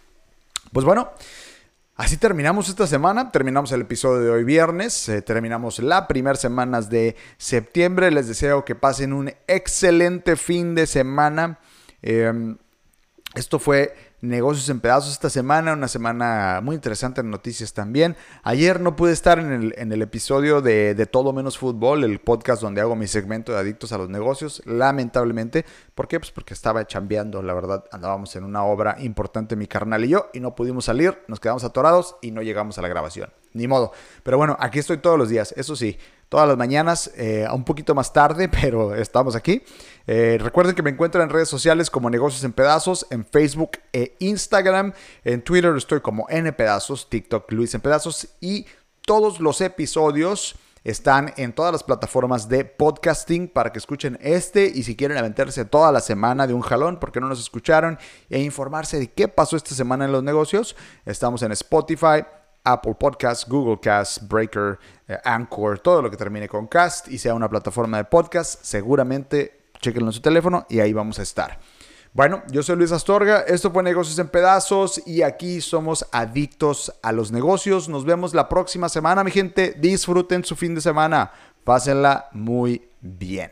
Pues 0.73 0.85
bueno, 0.85 1.11
Así 1.97 2.15
terminamos 2.15 2.69
esta 2.69 2.85
semana, 2.85 3.31
terminamos 3.31 3.71
el 3.71 3.81
episodio 3.81 4.21
de 4.21 4.29
hoy 4.29 4.43
viernes, 4.43 5.09
eh, 5.09 5.23
terminamos 5.23 5.79
la 5.79 6.07
primera 6.07 6.35
semana 6.35 6.79
de 6.79 7.15
septiembre. 7.37 8.11
Les 8.11 8.27
deseo 8.27 8.63
que 8.63 8.75
pasen 8.75 9.13
un 9.13 9.33
excelente 9.47 10.35
fin 10.35 10.75
de 10.75 10.85
semana. 10.85 11.59
Em, 12.03 12.55
esto 13.33 13.57
fue 13.57 13.95
Negocios 14.19 14.67
en 14.69 14.79
Pedazos 14.79 15.11
esta 15.11 15.29
semana, 15.29 15.73
una 15.73 15.87
semana 15.87 16.59
muy 16.63 16.75
interesante 16.75 17.21
en 17.21 17.29
noticias 17.29 17.73
también. 17.73 18.15
Ayer 18.41 18.81
no 18.81 18.95
pude 18.95 19.13
estar 19.13 19.37
en 19.37 19.51
el, 19.51 19.75
en 19.77 19.91
el 19.91 20.01
episodio 20.01 20.59
de, 20.59 20.95
de, 20.95 21.05
Todo 21.05 21.33
Menos 21.33 21.59
Fútbol, 21.59 22.03
el 22.03 22.19
podcast 22.19 22.63
donde 22.63 22.81
hago 22.81 22.95
mi 22.95 23.05
segmento 23.05 23.51
de 23.51 23.59
Adictos 23.59 23.91
a 23.91 23.99
los 23.99 24.09
Negocios, 24.09 24.63
lamentablemente. 24.65 25.65
¿Por 25.93 26.07
qué? 26.07 26.19
Pues 26.19 26.31
porque 26.31 26.55
estaba 26.55 26.87
chambeando, 26.87 27.43
la 27.43 27.53
verdad, 27.53 27.83
andábamos 27.91 28.35
en 28.35 28.43
una 28.43 28.63
obra 28.63 28.95
importante 28.99 29.55
mi 29.55 29.67
carnal 29.67 30.03
y 30.03 30.09
yo 30.09 30.31
y 30.33 30.39
no 30.39 30.55
pudimos 30.55 30.85
salir, 30.85 31.19
nos 31.27 31.39
quedamos 31.39 31.63
atorados 31.63 32.15
y 32.23 32.31
no 32.31 32.41
llegamos 32.41 32.79
a 32.79 32.81
la 32.81 32.87
grabación. 32.87 33.29
Ni 33.53 33.67
modo. 33.67 33.91
Pero 34.23 34.37
bueno, 34.37 34.57
aquí 34.59 34.79
estoy 34.79 34.97
todos 34.97 35.19
los 35.19 35.29
días, 35.29 35.53
eso 35.57 35.75
sí 35.75 35.95
todas 36.29 36.47
las 36.47 36.57
mañanas, 36.57 37.11
eh, 37.15 37.47
un 37.51 37.63
poquito 37.63 37.95
más 37.95 38.11
tarde, 38.11 38.49
pero 38.61 38.95
estamos 38.95 39.35
aquí. 39.35 39.63
Eh, 40.07 40.37
recuerden 40.41 40.73
que 40.73 40.81
me 40.81 40.89
encuentran 40.89 41.25
en 41.25 41.29
redes 41.29 41.49
sociales 41.49 41.89
como 41.89 42.09
Negocios 42.09 42.43
en 42.45 42.53
Pedazos, 42.53 43.05
en 43.09 43.25
Facebook 43.25 43.71
e 43.91 44.15
Instagram. 44.19 44.93
En 45.23 45.41
Twitter 45.41 45.75
estoy 45.75 45.99
como 45.99 46.27
N 46.29 46.51
Pedazos, 46.53 47.09
TikTok 47.09 47.51
Luis 47.51 47.75
en 47.75 47.81
Pedazos 47.81 48.29
y 48.39 48.65
todos 49.05 49.39
los 49.39 49.61
episodios 49.61 50.55
están 50.83 51.33
en 51.35 51.51
todas 51.51 51.73
las 51.73 51.83
plataformas 51.83 52.47
de 52.47 52.63
podcasting 52.63 53.49
para 53.49 53.73
que 53.73 53.79
escuchen 53.79 54.17
este 54.21 54.71
y 54.73 54.83
si 54.83 54.95
quieren 54.95 55.17
aventarse 55.17 55.65
toda 55.65 55.91
la 55.91 55.99
semana 55.99 56.47
de 56.47 56.53
un 56.53 56.61
jalón 56.61 56.97
porque 56.97 57.19
no 57.19 57.27
nos 57.27 57.41
escucharon 57.41 57.99
e 58.29 58.39
informarse 58.39 58.97
de 58.97 59.11
qué 59.11 59.27
pasó 59.27 59.57
esta 59.57 59.75
semana 59.75 60.05
en 60.05 60.13
los 60.13 60.23
negocios, 60.23 60.77
estamos 61.05 61.41
en 61.41 61.51
Spotify, 61.51 62.23
Apple 62.63 62.95
Podcasts, 62.97 63.45
Google 63.47 63.79
Cast, 63.81 64.29
Breaker, 64.29 64.79
eh, 65.09 65.17
Anchor, 65.25 65.79
todo 65.79 66.01
lo 66.01 66.09
que 66.09 66.15
termine 66.15 66.47
con 66.47 66.67
Cast 66.67 67.09
y 67.09 67.17
sea 67.17 67.33
una 67.33 67.49
plataforma 67.49 67.97
de 67.97 68.05
podcast, 68.05 68.63
seguramente 68.63 69.56
chequenlo 69.81 70.09
en 70.09 70.13
su 70.13 70.21
teléfono 70.21 70.65
y 70.69 70.79
ahí 70.79 70.93
vamos 70.93 71.19
a 71.19 71.23
estar. 71.23 71.59
Bueno, 72.13 72.41
yo 72.49 72.63
soy 72.63 72.77
Luis 72.77 72.91
Astorga, 72.91 73.41
esto 73.41 73.69
fue 73.71 73.83
Negocios 73.83 74.17
en 74.17 74.29
Pedazos 74.29 75.03
y 75.05 75.21
aquí 75.21 75.61
somos 75.61 76.07
adictos 76.11 76.91
a 77.03 77.11
los 77.11 77.31
negocios. 77.31 77.89
Nos 77.89 78.05
vemos 78.05 78.33
la 78.33 78.49
próxima 78.49 78.89
semana, 78.89 79.23
mi 79.23 79.31
gente. 79.31 79.75
Disfruten 79.77 80.43
su 80.43 80.55
fin 80.55 80.73
de 80.73 80.81
semana. 80.81 81.31
Pásenla 81.63 82.29
muy 82.31 82.89
bien. 83.01 83.51